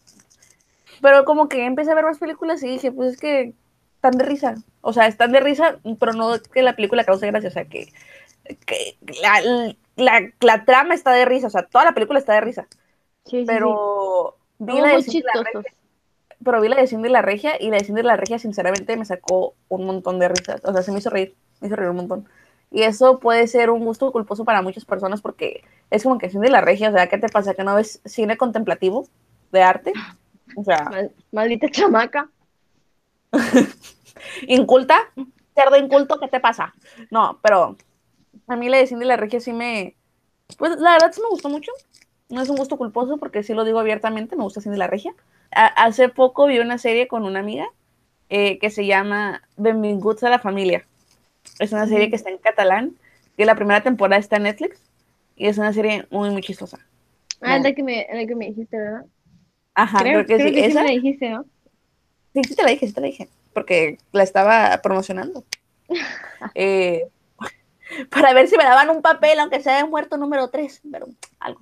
[1.02, 3.54] Pero como que empecé a ver más películas y dije, pues es que
[3.95, 4.56] están de risa.
[4.82, 7.91] O sea, están de risa, pero no que la película cause gracia, o sea, que,
[8.65, 12.41] que la, la, la trama está de risa, o sea, toda la película está de
[12.41, 12.67] risa.
[13.26, 13.82] Sí, sí, Pero sí.
[14.60, 15.34] Vi Somos la de Cindy la.
[15.43, 15.72] Regia,
[16.43, 19.06] pero vi la de Cindy la Regia y la de Cindy la Regia sinceramente me
[19.06, 21.98] sacó un montón de risas, o sea, se me hizo reír, me hizo reír un
[21.98, 22.30] montón.
[22.72, 26.50] Y eso puede ser un gusto culposo para muchas personas porque es como que Cindy
[26.50, 27.54] la Regia, o sea, ¿qué te pasa?
[27.54, 29.08] ¿Que no ves cine contemplativo
[29.52, 29.93] de arte?
[30.56, 32.30] O sea, Mal- maldita chamaca.
[34.48, 34.98] inculta,
[35.56, 36.74] cerdo inculto, ¿qué te pasa?
[37.12, 37.78] No, pero
[38.48, 39.96] a mí la de Cindy la Regia sí me,
[40.58, 41.72] pues la verdad sí me gustó mucho.
[42.30, 45.13] No es un gusto culposo porque sí lo digo abiertamente, me gusta Cindy la Regia.
[45.52, 47.68] A- hace poco vi una serie con una amiga
[48.30, 50.86] eh, que se llama Benvinguts a la familia.
[51.60, 52.96] Es una serie que está en catalán,
[53.38, 54.80] que la primera temporada está en Netflix
[55.38, 56.80] y es una serie muy, muy chistosa.
[57.42, 57.63] Ah, No.
[57.63, 59.06] la que me, la que me dijiste, ¿verdad?
[59.76, 60.56] Ajá, creo, creo que creo sí.
[60.56, 61.46] que sí Esa, me dijiste, ¿no?
[62.34, 65.44] Sí, sí te la dije, sí te la dije, porque la estaba promocionando.
[66.56, 67.08] Eh,
[68.10, 71.07] para ver si me daban un papel, aunque sea de muerto número 3, pero
[71.39, 71.62] algo.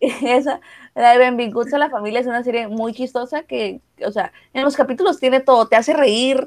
[0.00, 0.60] Y esa,
[0.94, 4.64] la de Benvinguts a la familia es una serie muy chistosa que, o sea, en
[4.64, 6.46] los capítulos tiene todo, te hace reír,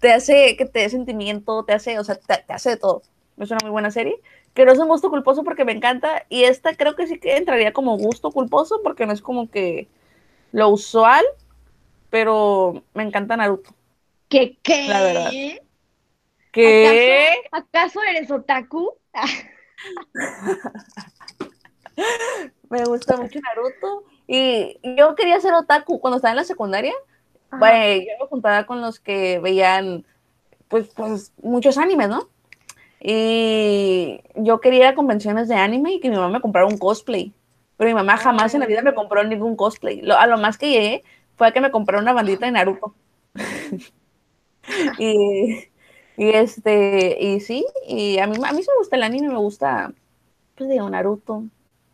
[0.00, 3.02] te hace que te dé sentimiento, te hace, o sea, te, te hace de todo.
[3.38, 4.20] Es una muy buena serie,
[4.54, 7.36] que no es un gusto culposo porque me encanta, y esta creo que sí que
[7.36, 9.88] entraría como gusto culposo porque no es como que
[10.52, 11.24] lo usual,
[12.10, 13.70] pero me encanta Naruto.
[14.28, 14.88] ¿Qué qué?
[14.88, 15.30] La verdad.
[16.52, 17.28] ¿Qué?
[17.50, 18.92] ¿Acaso, ¿Acaso eres otaku?
[22.70, 24.04] Me gusta mucho Naruto.
[24.26, 26.94] Y yo quería ser otaku cuando estaba en la secundaria.
[27.50, 30.04] Bueno, yo me juntaba con los que veían,
[30.68, 32.28] pues, pues, muchos animes, ¿no?
[33.00, 36.78] Y yo quería ir a convenciones de anime y que mi mamá me comprara un
[36.78, 37.32] cosplay.
[37.76, 40.00] Pero mi mamá jamás en la vida me compró ningún cosplay.
[40.02, 41.02] Lo- a lo más que llegué
[41.36, 42.94] fue a que me comprara una bandita de Naruto.
[44.98, 45.69] y,
[46.20, 49.38] y este, y sí, y a mí, a mí sí me gusta el anime, me
[49.38, 49.92] gusta,
[50.56, 51.44] pues digo, Naruto.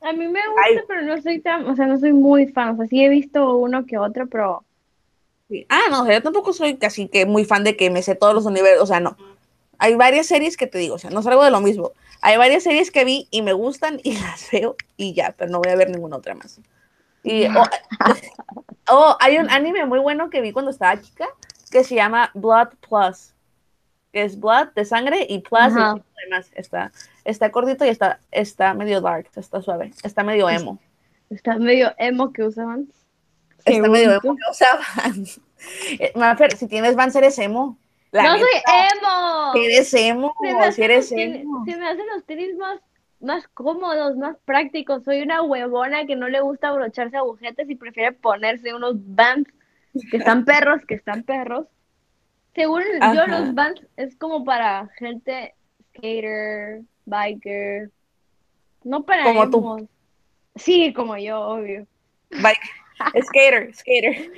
[0.00, 0.78] A mí me gusta, Ay.
[0.88, 2.74] pero no soy tan, o sea, no soy muy fan.
[2.74, 4.64] O sea, sí he visto uno que otro, pero
[5.48, 5.64] Sí.
[5.68, 8.16] Ah, no, o sea, yo tampoco soy casi que muy fan de que me sé
[8.16, 9.16] todos los universos, o sea, no.
[9.78, 11.92] Hay varias series que te digo, o sea, no salgo de lo mismo.
[12.20, 15.58] Hay varias series que vi y me gustan y las veo y ya, pero no
[15.58, 16.60] voy a ver ninguna otra más.
[17.22, 17.64] Y, oh,
[18.90, 21.28] oh, hay un anime muy bueno que vi cuando estaba chica
[21.70, 23.34] que se llama Blood Plus,
[24.16, 25.96] que es Blood de sangre y Plus Ajá.
[25.98, 26.50] y demás.
[26.54, 26.90] Está,
[27.26, 30.78] está cortito y está, está medio dark, está suave, está medio emo.
[31.28, 32.88] está medio emo que usaban.
[33.62, 35.26] Está medio emo que usaban.
[35.98, 37.78] Eh, Mafer, si tienes Vans, eres emo.
[38.12, 39.52] La ¡No neta, soy emo!
[39.52, 40.34] si eres emo,
[40.72, 41.64] si eres emo.
[41.64, 42.78] se me hacen los tenis más,
[43.20, 45.02] más cómodos, más prácticos.
[45.04, 49.50] Soy una huevona que no le gusta abrocharse agujetas y prefiere ponerse unos bands
[50.10, 51.66] que están perros, que están perros.
[52.56, 52.82] Según
[53.14, 55.54] yo, los bands es como para gente
[55.90, 57.90] skater, biker,
[58.82, 59.58] no para Como tú.
[59.58, 59.82] emos.
[60.56, 61.86] Sí, como yo, obvio.
[62.30, 62.58] Bike.
[63.26, 64.32] Skater, skater.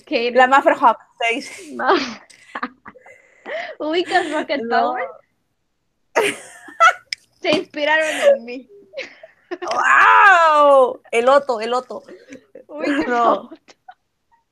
[0.00, 0.34] Skater.
[0.34, 1.74] La Hawk, se dice.
[1.74, 1.88] No.
[3.78, 4.94] ¿Ubicas Rocket No.
[4.94, 5.04] Power?
[7.42, 8.70] Se inspiraron en mí.
[9.60, 11.00] ¡Wow!
[11.10, 12.02] El Otto, el Otto.
[12.66, 13.16] Ubicas No.
[13.16, 13.56] a Otto.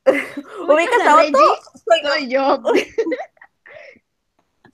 [0.69, 1.17] ¿Ubicas a?
[1.17, 1.39] Otto?
[1.85, 2.63] Soy yo.
[2.63, 2.85] Soy yo.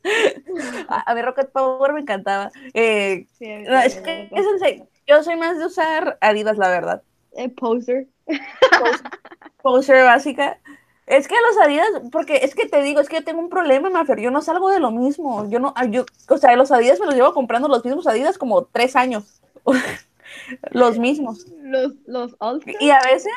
[0.89, 2.51] A, a mí Rocket Power me encantaba.
[2.75, 7.03] Eh, Sí, no, es que es yo soy más de usar Adidas, la verdad.
[7.33, 8.09] Eh, poser.
[9.63, 10.59] Poser básica.
[11.07, 13.91] Es que los Adidas, porque es que te digo, es que yo tengo un problema,
[13.91, 15.49] Mafer, yo no salgo de lo mismo.
[15.51, 18.65] Yo no, yo, o sea, los Adidas me los llevo comprando los mismos Adidas como
[18.65, 19.41] tres años.
[20.71, 21.47] los mismos.
[21.61, 23.33] Los, los All Y a veces,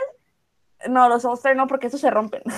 [0.89, 2.43] no, los All-Star no, porque esos se rompen.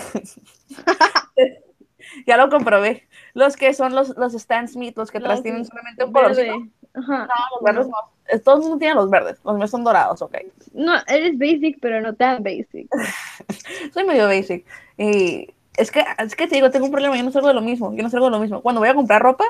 [2.27, 3.07] ya lo comprobé.
[3.33, 6.31] Los que son los, los Stan Smith, los que Los tienen solamente un color.
[6.93, 7.27] Ajá.
[7.27, 8.39] No, los verdes no.
[8.43, 9.37] Todos no tienen los verdes.
[9.43, 10.37] Los míos son dorados, ok.
[10.73, 12.89] No, eres basic, pero no tan basic.
[13.93, 14.65] Soy medio basic.
[14.97, 17.15] Y es que, es que te digo, tengo un problema.
[17.15, 17.93] Yo no salgo de lo mismo.
[17.93, 18.61] Yo no salgo de lo mismo.
[18.61, 19.45] Cuando voy a comprar ropa,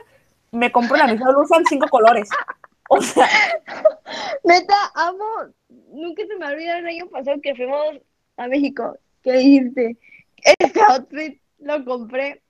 [0.52, 2.30] me compro la misma blusa en cinco colores.
[2.90, 3.28] O sea,
[4.44, 5.26] Neta, amo.
[5.92, 8.02] Nunca se me olvida el año pasado que fuimos
[8.38, 8.98] a México.
[9.24, 9.98] Que dijiste,
[10.60, 12.42] este outfit lo compré.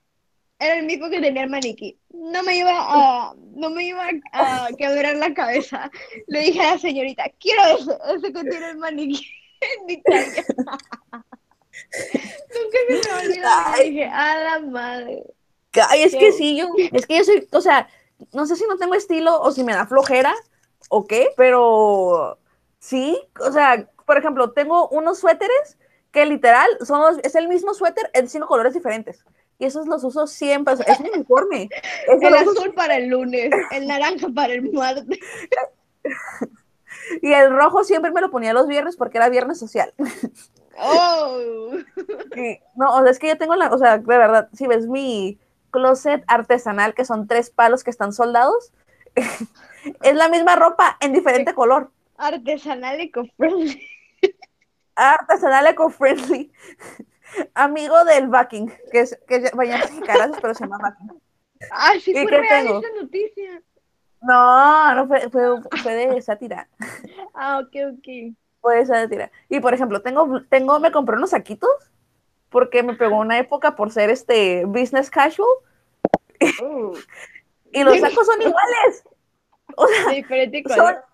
[0.60, 1.98] Era el mismo que tenía el maniquí.
[2.10, 5.90] No me iba a, no me iba a quebrar la cabeza.
[6.26, 9.24] Le dije a la señorita, quiero ese, ese que tiene el maniquí
[9.78, 10.44] en mi talla.
[12.54, 13.78] Nunca se me.
[13.78, 15.22] Le dije, a la madre.
[15.88, 17.88] ay, es Qué- que sí, yo, es que yo soy, o sea,
[18.32, 20.34] no sé si no tengo estilo o si me da flojera
[20.88, 22.38] o qué, pero
[22.80, 25.77] sí, o sea, por ejemplo, tengo unos suéteres
[26.12, 29.24] que literal son los- es el mismo suéter en cinco colores diferentes.
[29.58, 31.68] Y esos los uso siempre, es mi uniforme.
[32.06, 35.18] Eso El uso- azul para el lunes, el naranja para el martes.
[37.22, 39.92] y el rojo siempre me lo ponía los viernes porque era viernes social.
[40.80, 41.40] Oh.
[42.76, 45.38] No, o sea, es que yo tengo la, o sea, de verdad, si ves mi
[45.72, 48.72] closet artesanal, que son tres palos que están soldados,
[50.02, 51.90] es la misma ropa en diferente color.
[52.16, 53.82] Artesanal eco-friendly.
[54.98, 56.52] Artesanal eco-friendly.
[57.54, 61.20] Amigo del backing, que es que bañarse en caras, pero se llama backing.
[61.70, 62.78] Ah, sí ¿Y fue real tengo?
[62.80, 63.62] esa noticia.
[64.22, 65.42] No, no fue, fue,
[65.82, 66.68] fue de sátira.
[67.34, 68.34] Ah, ok, ok.
[68.60, 69.30] Fue de sátira.
[69.48, 71.70] Y por ejemplo, tengo, tengo, me compré unos saquitos
[72.48, 75.46] porque me pegó una época por ser este business casual
[76.62, 76.96] Uh,
[77.72, 79.02] y los sacos son iguales.
[79.76, 81.04] O sea, de diferente Son- color.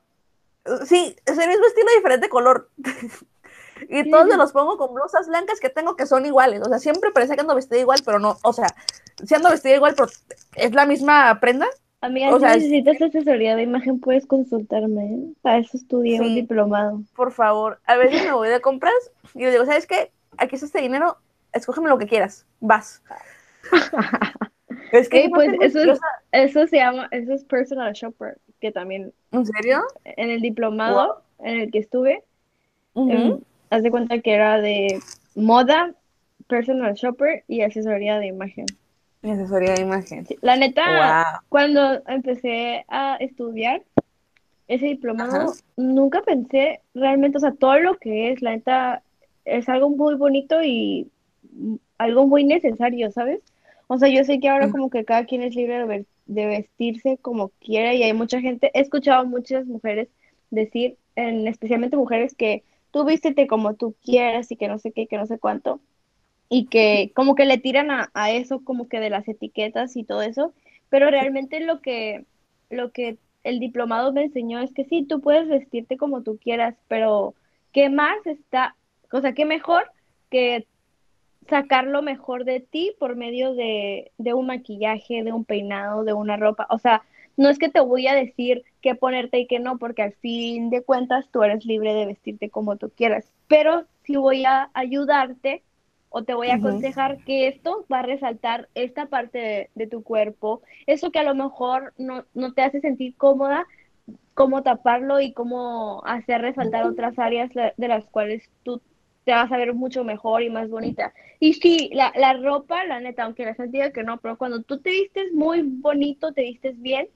[0.87, 2.69] sí, es el mismo estilo, diferente color.
[4.01, 6.61] Y todos me los pongo con blusas blancas que tengo que son iguales.
[6.63, 8.37] O sea, siempre parece que ando vestida igual, pero no.
[8.43, 8.67] O sea,
[9.25, 10.09] si ando vestida igual, pero
[10.57, 11.67] es la misma prenda.
[12.01, 15.05] Amiga, o si sea, es- necesitas asesoría de imagen, puedes consultarme.
[15.15, 15.19] ¿eh?
[15.43, 17.03] Para eso estudié un diplomado.
[17.17, 18.93] Por favor, a veces me voy de compras
[19.35, 20.11] y yo digo, ¿sabes qué?
[20.37, 21.17] Aquí está este dinero,
[21.53, 23.03] escógeme lo que quieras, vas.
[24.93, 25.99] es Ey, no pues eso es,
[26.33, 29.83] eso se llama, eso es personal shopper, que también ¿En serio?
[30.05, 32.23] en el diplomado en el que estuve,
[32.95, 33.39] em,
[33.71, 35.01] haz de cuenta que era de
[35.35, 35.95] moda,
[36.49, 38.67] personal shopper y asesoría de imagen.
[39.23, 40.27] Mi asesoría de imagen.
[40.27, 41.41] Sí, La neta, Wow.
[41.49, 43.83] cuando empecé a estudiar
[44.69, 45.55] ese diplomado, Ajá.
[45.77, 49.03] nunca pensé realmente, o sea, todo lo que es, la neta,
[49.45, 51.11] es algo muy bonito y
[51.53, 53.41] mm, algo muy necesario, ¿sabes?
[53.87, 54.73] O sea, yo sé que ahora Ujú.
[54.73, 58.41] como que cada quien es libre de, ver- de vestirse como quiera y hay mucha
[58.41, 60.09] gente, he escuchado a muchas mujeres
[60.51, 62.63] decir, en, especialmente mujeres, que
[62.95, 65.81] tú vístete como tú quieras y que no sé qué, que no sé cuánto
[66.49, 70.05] y que como que le tiran a, a eso como que de las etiquetas y
[70.05, 70.55] todo eso,
[70.89, 72.27] pero realmente lo que,
[72.71, 76.77] lo que el diplomado me enseñó es que sí, tú puedes vestirte como tú quieras,
[76.87, 77.35] pero
[77.73, 78.77] ¿qué más está,
[79.11, 79.91] o sea, qué mejor
[80.31, 80.69] que
[81.49, 86.13] sacar lo mejor de ti por medio de, de un maquillaje, de un peinado, de
[86.13, 86.69] una ropa?
[86.71, 87.03] O sea,
[87.37, 90.71] no es que te voy a decir qué ponerte y qué no, porque al fin
[90.71, 95.63] de cuentas tú eres libre de vestirte como tú quieras, pero sí voy a ayudarte
[96.11, 100.05] o te voy a aconsejar que esto va a resaltar esta parte de, de tu
[100.05, 103.67] cuerpo, eso que a lo mejor no, no te hace sentir cómoda,
[104.35, 108.81] cómo taparlo y cómo hacer resaltar otras áreas de las cuales tú
[109.25, 111.15] te vas a ver mucho mejor y más bonita.
[111.41, 114.63] Y sí, la, la ropa, la neta, aunque la gente diga que no, pero cuando
[114.63, 117.09] tú te vistes muy bonito, te vistes bien,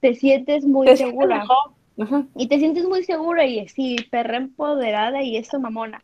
[0.00, 1.44] te sientes muy Te segura.
[2.34, 6.02] Y te sientes muy segura y sí, perra empoderada y eso mamona.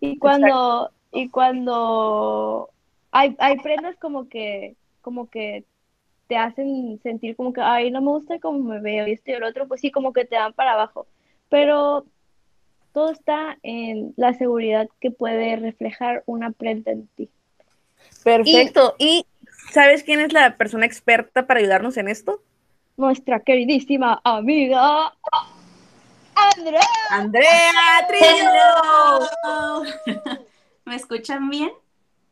[0.00, 2.70] Y cuando, y cuando
[3.12, 5.64] hay, hay prendas como que, como que
[6.26, 9.34] te hacen sentir como que, ay, no me gusta cómo me veo y esto y
[9.34, 11.06] el otro, pues sí, como que te dan para abajo.
[11.48, 12.04] Pero
[12.92, 17.28] todo está en la seguridad que puede reflejar una prenda en ti.
[18.24, 18.96] Perfecto.
[18.98, 19.26] ¿Y
[19.70, 22.40] sabes quién es la persona experta para ayudarnos en esto?
[22.96, 25.12] Nuestra queridísima amiga
[26.34, 26.80] Andrea.
[27.10, 29.28] Andrea Trillo.
[30.84, 31.70] ¿Me escuchan bien?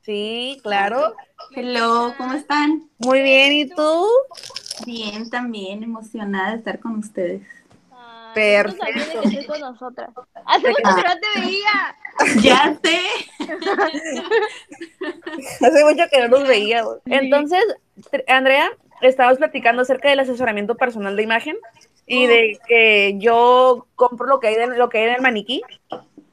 [0.02, 1.14] Sí, claro.
[1.52, 2.90] Hello, ¿cómo están?
[2.98, 4.06] Muy bien, ¿y tú?
[4.84, 7.40] Bien, también emocionada de estar con ustedes.
[8.34, 8.84] Perfecto.
[8.84, 9.22] Perfecto.
[9.22, 10.10] Que estés con nosotras.
[10.44, 11.96] Hace mucho que no te veía.
[12.42, 13.00] Ya sé.
[15.66, 16.98] Hace mucho que no nos veíamos.
[17.06, 17.64] Entonces,
[18.28, 18.70] Andrea,
[19.00, 21.56] estabas platicando acerca del asesoramiento personal de imagen
[22.06, 25.62] y de que yo compro lo que hay, de, lo que hay en el maniquí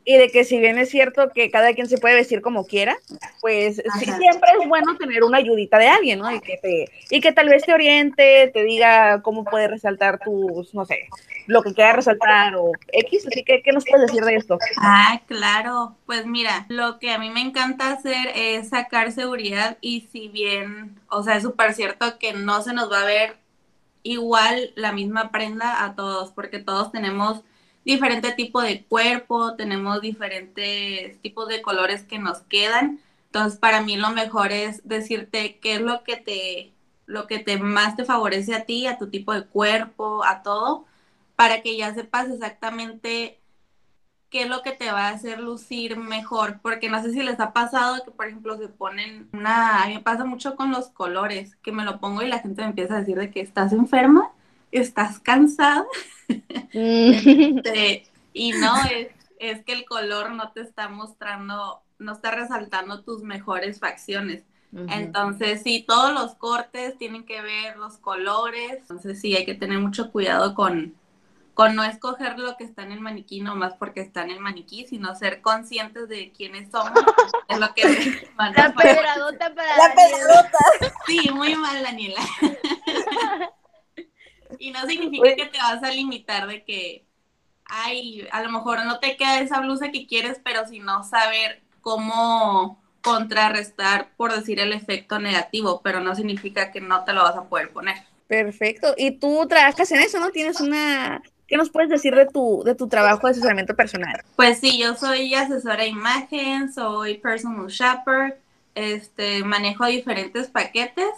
[0.04, 2.98] y de que si bien es cierto que cada quien se puede vestir como quiera,
[3.40, 6.32] pues sí, siempre es bueno tener una ayudita de alguien, ¿no?
[6.32, 10.74] Y que, te, y que tal vez te oriente, te diga cómo puedes resaltar tus,
[10.74, 11.08] no sé,
[11.48, 14.58] lo que quieras resaltar o X, así que, ¿qué nos puedes decir de esto?
[14.78, 20.08] Ah, claro, pues mira, lo que a mí me encanta hacer es sacar seguridad y
[20.12, 23.38] si bien, o sea, es súper cierto que no se nos va a ver
[24.04, 27.44] igual la misma prenda a todos, porque todos tenemos
[27.86, 33.00] diferente tipo de cuerpo, tenemos diferentes tipos de colores que nos quedan.
[33.26, 36.74] Entonces, para mí lo mejor es decirte qué es lo que te
[37.08, 40.86] lo que te más te favorece a ti, a tu tipo de cuerpo, a todo,
[41.36, 43.42] para que ya sepas exactamente
[44.30, 47.40] qué es lo que te va a hacer lucir mejor, porque no sé si les
[47.42, 50.88] ha pasado que, por ejemplo, se ponen una, a mí me pasa mucho con los
[50.90, 53.74] colores, que me lo pongo y la gente me empieza a decir de que estás
[53.74, 54.32] enferma,
[54.72, 55.86] estás cansada,
[56.72, 59.10] este, y no, es,
[59.40, 64.44] es que el color no te está mostrando, no está resaltando tus mejores facciones.
[64.74, 68.78] Entonces, sí, todos los cortes tienen que ver los colores.
[68.80, 70.96] Entonces, sí, hay que tener mucho cuidado con,
[71.54, 74.88] con no escoger lo que está en el maniquí nomás porque está en el maniquí,
[74.88, 77.04] sino ser conscientes de quiénes somos.
[77.50, 77.82] es lo que
[78.38, 80.58] La pedradota para La pedradota.
[81.06, 82.22] Sí, muy mal, Daniela.
[84.62, 87.04] Y no significa que te vas a limitar de que,
[87.66, 91.64] ay, a lo mejor no te queda esa blusa que quieres, pero si no saber
[91.82, 97.36] cómo contrarrestar, por decir, el efecto negativo, pero no significa que no te lo vas
[97.36, 97.96] a poder poner.
[98.28, 98.94] Perfecto.
[98.96, 100.30] Y tú trabajas en eso, ¿no?
[100.30, 101.24] Tienes una...
[101.48, 104.22] ¿Qué nos puedes decir de tu, de tu trabajo de asesoramiento personal?
[104.36, 108.40] Pues sí, yo soy asesora de imagen, soy personal shopper,
[108.76, 111.10] este, manejo diferentes paquetes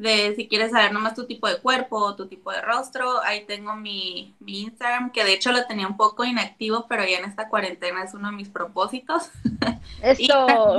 [0.00, 3.20] de si quieres saber nomás tu tipo de cuerpo, tu tipo de rostro.
[3.22, 7.26] Ahí tengo mi, Instagram, que de hecho lo tenía un poco inactivo, pero ya en
[7.26, 9.30] esta cuarentena es uno de mis propósitos.
[10.02, 10.76] Esto.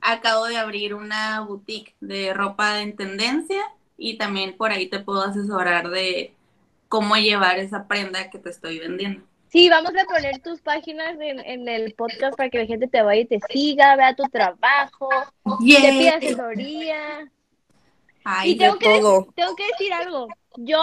[0.00, 3.62] acabo de abrir una boutique de ropa en tendencia
[3.98, 6.32] y también por ahí te puedo asesorar de
[6.88, 9.22] cómo llevar esa prenda que te estoy vendiendo.
[9.50, 13.22] Sí, vamos a poner tus páginas en, el podcast para que la gente te vaya
[13.22, 15.08] y te siga, vea tu trabajo,
[15.58, 17.30] te pida asesoría
[18.44, 19.00] y tengo que,
[19.34, 20.28] tengo que decir algo.
[20.56, 20.82] Yo,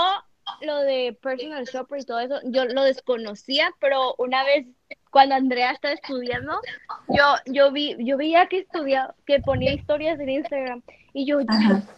[0.62, 4.68] lo de personal shopper y todo eso, yo lo desconocía, pero una vez
[5.16, 6.60] cuando Andrea estaba estudiando,
[7.08, 10.84] yo, yo vi, yo veía que estudiaba, que ponía historias en Instagram.
[11.14, 11.38] Y yo,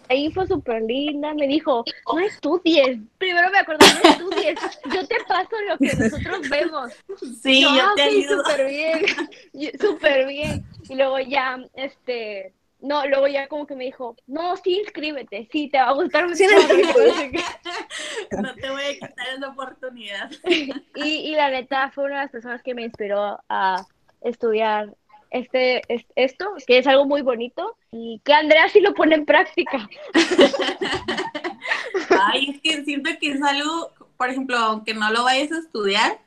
[0.09, 1.83] ahí fue súper linda, me dijo,
[2.13, 2.99] no estudies.
[3.17, 4.59] Primero me acordé, no estudies.
[4.93, 6.91] Yo te paso lo que nosotros vemos.
[7.41, 8.43] Sí, yo, te ayudo.
[8.43, 10.65] Súper bien, súper bien.
[10.87, 15.69] Y luego ya, este, no, luego ya como que me dijo, no, sí, inscríbete, sí,
[15.69, 16.43] te va a gustar mucho.
[18.41, 20.32] no te voy a quitar esa oportunidad.
[20.95, 23.86] y, y la neta fue una de las personas que me inspiró a
[24.21, 24.95] estudiar
[25.30, 25.82] este,
[26.15, 29.89] esto, que es algo muy bonito, y que Andrea sí lo pone en práctica.
[32.09, 36.19] Ay, es que siento que es algo, por ejemplo, aunque no lo vayas a estudiar,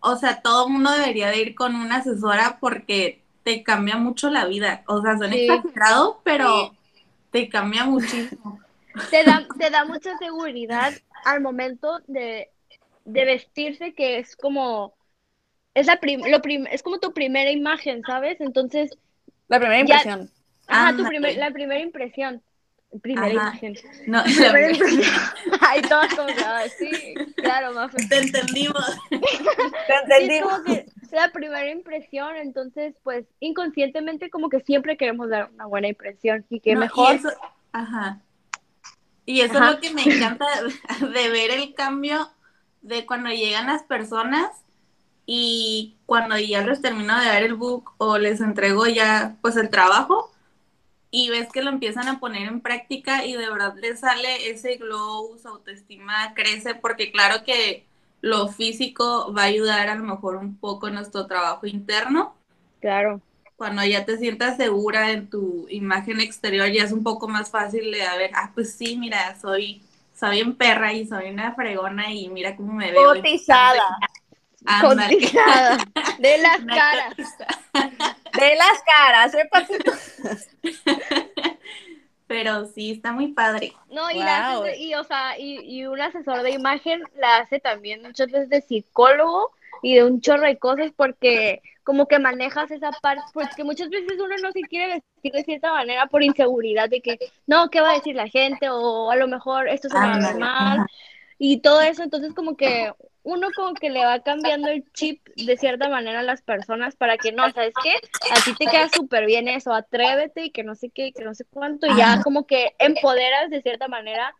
[0.00, 4.30] o sea, todo el mundo debería de ir con una asesora porque te cambia mucho
[4.30, 4.82] la vida.
[4.88, 6.74] O sea, son exagerados, pero
[7.30, 8.60] te cambia muchísimo.
[9.10, 10.92] Te da, te da mucha seguridad
[11.24, 12.48] al momento de,
[13.04, 14.94] vestirse, que es como,
[15.74, 16.40] es, la lo
[16.70, 18.40] es como tu primera imagen, ¿sabes?
[18.40, 18.96] Entonces...
[19.48, 20.30] La primera impresión.
[20.68, 22.40] ajá, tu la primera impresión.
[23.02, 23.74] Primera imagen.
[24.06, 25.12] No, primera impresión.
[25.60, 27.90] Ay, todas como que, sí, claro, más.
[28.08, 28.96] Te entendimos.
[29.10, 30.60] Te entendimos.
[30.60, 36.44] que la primera impresión, entonces, pues, inconscientemente como que siempre queremos dar una buena impresión
[36.50, 37.12] y que mejor.
[37.12, 37.28] Y eso,
[37.72, 38.20] ajá.
[39.26, 40.46] Y eso es lo que me encanta
[41.00, 42.30] de ver el cambio
[42.82, 44.50] de cuando llegan las personas
[45.24, 49.70] y cuando ya les termino de dar el book o les entrego ya pues el
[49.70, 50.30] trabajo,
[51.16, 54.78] y ves que lo empiezan a poner en práctica y de verdad les sale ese
[54.78, 57.86] glow, su autoestima crece, porque claro que
[58.24, 62.34] lo físico va a ayudar a lo mejor un poco en nuestro trabajo interno.
[62.80, 63.20] Claro.
[63.54, 67.92] Cuando ya te sientas segura en tu imagen exterior, ya es un poco más fácil
[67.92, 69.82] de ver, ah, pues sí, mira, soy,
[70.18, 73.14] soy en perra y soy una fregona y mira cómo me veo.
[73.14, 73.98] Cotizada.
[74.80, 75.76] Cotizada.
[76.18, 77.16] De las caras.
[78.32, 81.24] De las caras, ¿eh?
[82.34, 83.72] Pero sí, está muy padre.
[83.90, 84.64] No, y, la Wow.
[84.64, 88.48] de- y, o sea, y, y un asesor de imagen la hace también muchas veces
[88.48, 93.62] de psicólogo y de un chorro de cosas porque como que manejas esa parte, porque
[93.62, 97.68] muchas veces uno no se quiere vestir de cierta manera por inseguridad de que, no,
[97.70, 98.68] ¿qué va a decir la gente?
[98.70, 100.86] O a lo mejor esto se va a ver Ándale, mal ajá.
[101.38, 102.92] y todo eso, entonces como que
[103.24, 107.18] uno como que le va cambiando el chip de cierta manera a las personas para
[107.18, 107.94] que no, ¿sabes qué?
[108.30, 111.34] A ti te queda súper bien eso, atrévete y que no sé qué, que no
[111.34, 114.34] sé cuánto, y ya como que empoderas de cierta manera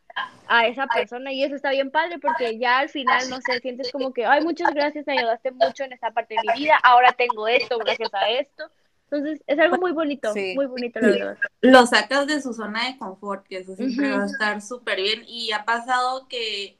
[0.46, 3.90] a esa persona y eso está bien padre porque ya al final, no sé, sientes
[3.90, 7.12] como que, ay, muchas gracias, me ayudaste mucho en esta parte de mi vida, ahora
[7.12, 8.70] tengo esto gracias a esto.
[9.10, 10.52] Entonces, es algo muy bonito, Sí.
[10.56, 11.38] muy bonito, la verdad.
[11.60, 14.18] Lo sacas de su zona de confort, que eso siempre Ujú.
[14.18, 15.22] va a estar súper bien.
[15.26, 16.78] Y ha pasado que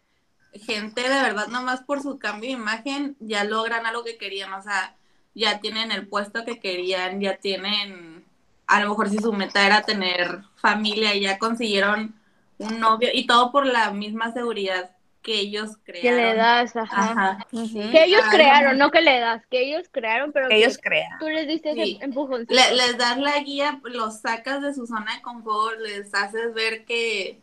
[0.54, 4.62] gente de verdad nomás por su cambio de imagen ya logran algo que querían, o
[4.62, 4.94] sea,
[5.34, 8.24] ya tienen el puesto que querían, ya tienen,
[8.66, 12.14] a lo mejor si su meta era tener familia, ya consiguieron
[12.58, 14.90] un novio y todo por la misma seguridad
[15.22, 16.20] que ellos Que crearon.
[16.20, 17.10] le das, ajá.
[17.10, 17.46] Ajá.
[17.50, 20.78] Que ellos Ah, crearon, no que le das, que ellos crearon, pero Que que ellos
[20.80, 21.18] crean.
[21.18, 21.94] tú les diste Sí.
[21.96, 22.44] ese empujón.
[22.48, 26.84] Le- les das la guía, los sacas de su zona de confort, les haces ver
[26.84, 27.40] que,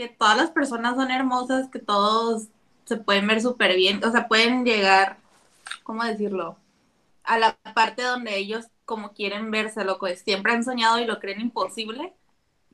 [0.00, 2.48] que todas las personas son hermosas, que todos
[2.86, 5.18] se pueden ver súper bien, o sea, pueden llegar,
[5.82, 6.56] ¿cómo decirlo?
[7.22, 11.20] A la parte donde ellos como quieren verse, lo que siempre han soñado y lo
[11.20, 12.14] creen imposible,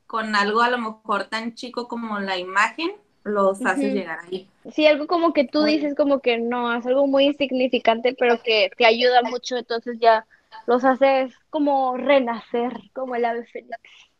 [0.06, 2.92] con algo a lo mejor tan chico como la imagen,
[3.24, 3.94] los haces Ujú.
[3.96, 4.48] llegar ahí.
[4.72, 8.70] Sí, algo como que tú dices como que no, es algo muy insignificante, pero que
[8.78, 10.24] te ayuda mucho, entonces ya
[10.68, 13.78] los haces como renacer, como el ave fénix.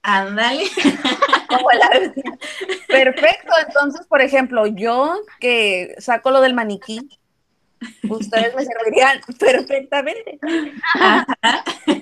[0.08, 0.62] Ándale.
[1.92, 2.12] El.
[2.86, 7.08] Perfecto, entonces, por ejemplo, yo que saco lo del maniquí,
[8.08, 10.38] ustedes me servirían perfectamente.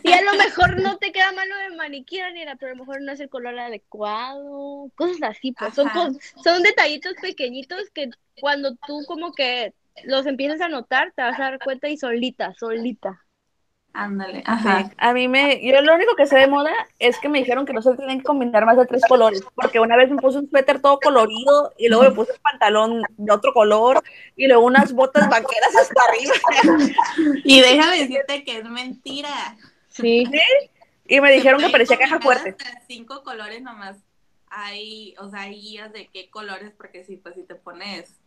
[0.03, 3.01] Y a lo mejor no te queda malo de maniquí, Daniela, pero a lo mejor
[3.01, 8.77] no es el color adecuado, cosas así, pues son, cos- son detallitos pequeñitos que cuando
[8.87, 9.73] tú como que
[10.05, 13.24] los empiezas a notar, te vas a dar cuenta y solita, solita.
[13.95, 14.43] Ándale.
[14.45, 14.83] Ajá.
[14.83, 17.65] Sí, A mí me, yo lo único que sé de moda es que me dijeron
[17.65, 20.39] que no se tienen que combinar más de tres colores, porque una vez me puse
[20.39, 24.03] un suéter todo colorido y luego me puse un pantalón de otro color
[24.35, 26.35] y luego unas botas vaqueras hasta arriba
[27.45, 29.57] Y déjame decirte que es mentira.
[29.91, 30.25] Sí.
[31.07, 32.57] y me dijeron que parecía caja fuerte.
[32.59, 33.97] hasta Cinco colores nomás.
[34.49, 38.21] Hay, o sea, hay guías de qué colores, porque sí, pues si te pones.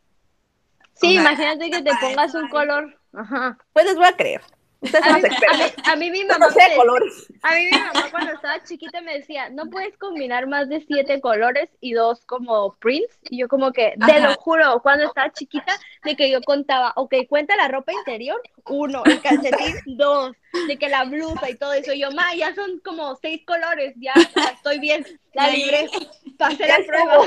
[0.94, 2.98] Sí, o sea, imagínate que te pongas un color.
[3.12, 3.58] Ajá.
[3.74, 4.42] Pues les voy a creer.
[4.82, 7.28] A mí, a mí- a mí mi mamá no sé de me- colores.
[7.42, 11.20] A mí mi mamá cuando estaba chiquita me decía, no puedes combinar más de siete
[11.20, 13.18] colores y dos como prints.
[13.30, 17.14] Y yo como que, te lo juro, cuando estaba chiquita, de que yo contaba, ok,
[17.28, 20.36] cuenta la ropa interior, uno, el calcetín, dos,
[20.68, 21.94] de que la blusa y todo eso.
[21.94, 24.14] Y yo, ma, ya son como seis colores, ya,
[24.54, 25.90] estoy bien, la Ya libré,
[26.38, 27.18] pasé la prueba.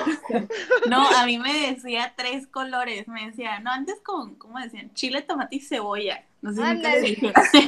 [0.88, 3.08] No, a mí me decía tres colores.
[3.08, 4.92] Me decía, no, antes con, ¿cómo decían?
[4.94, 6.24] Chile, tomate y cebolla.
[6.42, 7.18] No sé si nunca les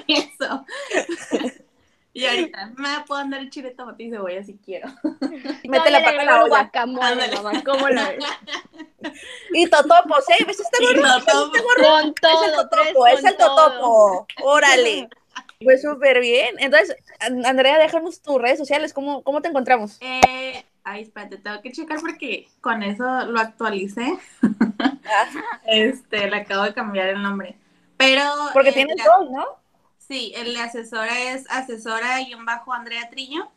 [0.41, 0.67] eso.
[2.15, 4.87] Y ahorita me puedo andar el chile, tomate y cebolla si quiero.
[5.65, 6.49] Mete la pata en la olla.
[6.49, 8.25] guacamole, mamá, ¿cómo la ves?
[9.55, 10.45] Y totopos, ¿eh?
[10.47, 11.01] ¿Ves este Y gorro?
[11.09, 11.85] no ¿Ves este gorro?
[11.89, 13.57] Con Es el todo, totopo, es el todo.
[13.57, 14.27] totopo.
[14.43, 15.09] Órale.
[15.65, 16.55] Pues súper bien.
[16.59, 18.93] Entonces, An- Andrea, déjanos tus redes sociales.
[18.93, 19.97] ¿Cómo, cómo te encontramos?
[20.03, 24.19] Eh, ay, espérate, tengo que checar porque con eso lo actualicé.
[25.67, 27.57] Este, le acabo de cambiar el nombre.
[28.03, 28.25] Pero.
[28.53, 29.47] Porque eh, tienes la- dos, ¿no?
[29.99, 33.49] Sí, el de asesora es asesora-andrea Trillo.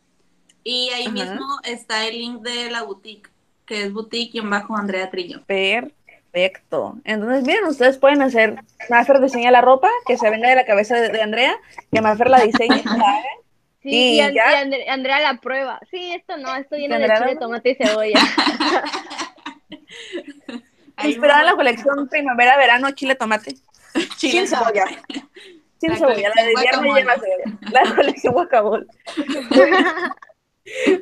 [0.64, 1.12] Y ahí Ajá.
[1.14, 3.30] mismo está el link de la boutique,
[3.66, 5.44] que es boutique-andrea Trillo.
[5.46, 6.98] Perfecto.
[7.04, 10.96] Entonces, miren, ustedes pueden hacer, Mafer diseña la ropa, que se venga de la cabeza
[10.96, 11.56] de, de Andrea,
[11.92, 12.84] que Mafer la diseñe.
[13.84, 14.64] Sí, Y y, ya.
[14.66, 15.80] y Andrea la prueba.
[15.92, 18.20] Sí, esto no, esto lleno de Andrea chile, tomate y cebolla.
[20.98, 23.52] En la colección primavera-verano, chile, tomate.
[23.52, 23.62] Chile,
[24.18, 24.86] Sin cebolla.
[25.80, 27.02] Sin La cebolla, la de lleva guacamole.
[27.02, 27.60] cebolla.
[27.72, 28.86] La colección guacamole.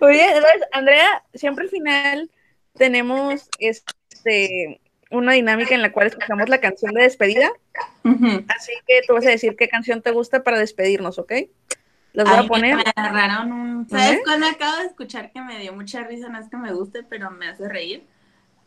[0.02, 2.32] Oye, entonces, Andrea, siempre al final
[2.76, 7.52] tenemos este una dinámica en la cual escuchamos la canción de despedida.
[8.04, 11.34] Así que tú vas a decir qué canción te gusta para despedirnos, ¿ok?
[12.14, 12.76] Las voy Ay, a poner.
[12.76, 13.90] Me agarraron un.
[13.90, 14.22] ¿Sabes ¿Eh?
[14.24, 16.30] cuando acabo de escuchar que me dio mucha risa?
[16.30, 18.06] No es que me guste, pero me hace reír.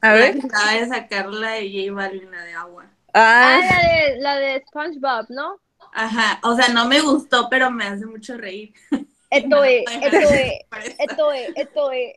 [0.01, 0.37] A ver.
[0.45, 2.87] Acaba de sacar la de J Balvin, la de agua.
[3.19, 5.59] Ah, Ah, la de, la de SpongeBob, ¿no?
[5.95, 8.73] Ajá, o sea, no me gustó, pero me hace mucho reír.
[9.31, 10.53] Esto es, esto es,
[10.99, 12.13] esto es, esto es.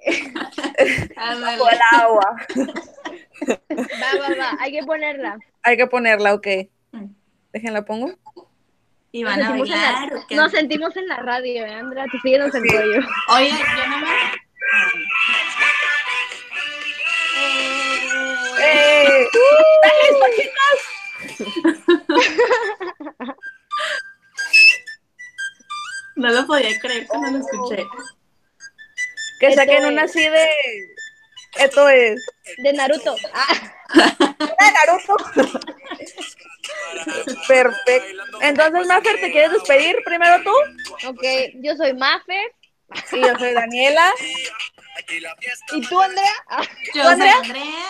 [1.16, 2.38] Bajo el agua.
[3.48, 4.58] Va, va, va.
[4.60, 5.40] Hay que ponerla.
[5.64, 6.48] Hay que ponerla, ok.
[6.92, 7.06] Mm.
[7.54, 8.12] Déjenla pongo.
[9.12, 10.26] Y Nos van a sentimos, en la, bailar.
[10.32, 12.06] nos sentimos en la radio, ¿eh, Andrea?
[12.12, 13.02] Te siguen el cuello.
[13.30, 14.08] Oye, yo no me.
[18.62, 19.24] Eh, ¡Eh!
[19.24, 20.89] ¡Están listos, chicos!
[26.16, 27.88] No lo podía creer cuando lo escuché.
[29.40, 29.92] Que Esto saquen es.
[29.92, 30.48] una así de.
[31.60, 32.20] Esto es.
[32.58, 33.16] De Naruto.
[33.34, 35.16] Ah, ¡Ah, Naruto!
[37.48, 38.24] Perfecto.
[38.42, 40.52] Entonces, Mafer, ¿te quieres despedir primero tú?
[41.08, 41.24] ok,
[41.56, 42.52] yo soy Maffer.
[43.14, 44.12] Y yo soy Daniela.
[45.74, 46.34] ¿Y tú, Andrea?
[46.94, 47.36] Yo soy Andrea?
[47.38, 47.86] Andrea.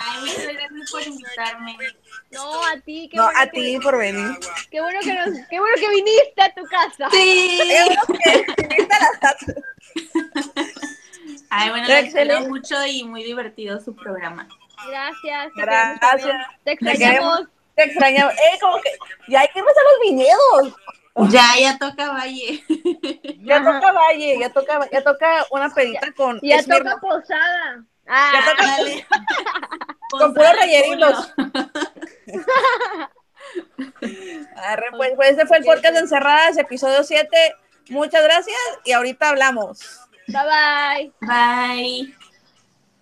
[0.00, 1.76] Ay, muchas gracias por invitarme.
[2.30, 3.08] no, a ti.
[3.10, 4.30] Qué No, bueno a que- ti por venir.
[4.70, 7.08] Qué bueno que, nos, qué bueno que viniste a tu casa.
[7.10, 7.60] Sí.
[11.50, 12.48] Ay, bueno, les Excelente.
[12.48, 14.48] mucho y muy divertido su programa.
[14.88, 15.52] Gracias.
[15.54, 16.46] te Gracias.
[16.64, 17.42] Te extrañamos.
[17.74, 18.32] Te extrañaba.
[18.32, 18.90] ¡Eh, como que!
[19.28, 20.74] Ya hay que a los viñedos.
[21.30, 22.62] Ya, ya toca Valle.
[23.42, 23.80] Ya Ajá.
[23.80, 26.38] toca Valle, ya toca, ya toca una pedita con.
[26.42, 27.84] Ya toca posada.
[28.06, 29.06] Ah, Ya toca- Dale.
[30.10, 31.34] Con puros.
[34.56, 37.28] Arre, pues, pues este fue el podcast de Encerradas, episodio 7.
[37.90, 39.80] Muchas gracias y ahorita hablamos.
[40.28, 41.12] bye bye.
[41.20, 42.16] Bye.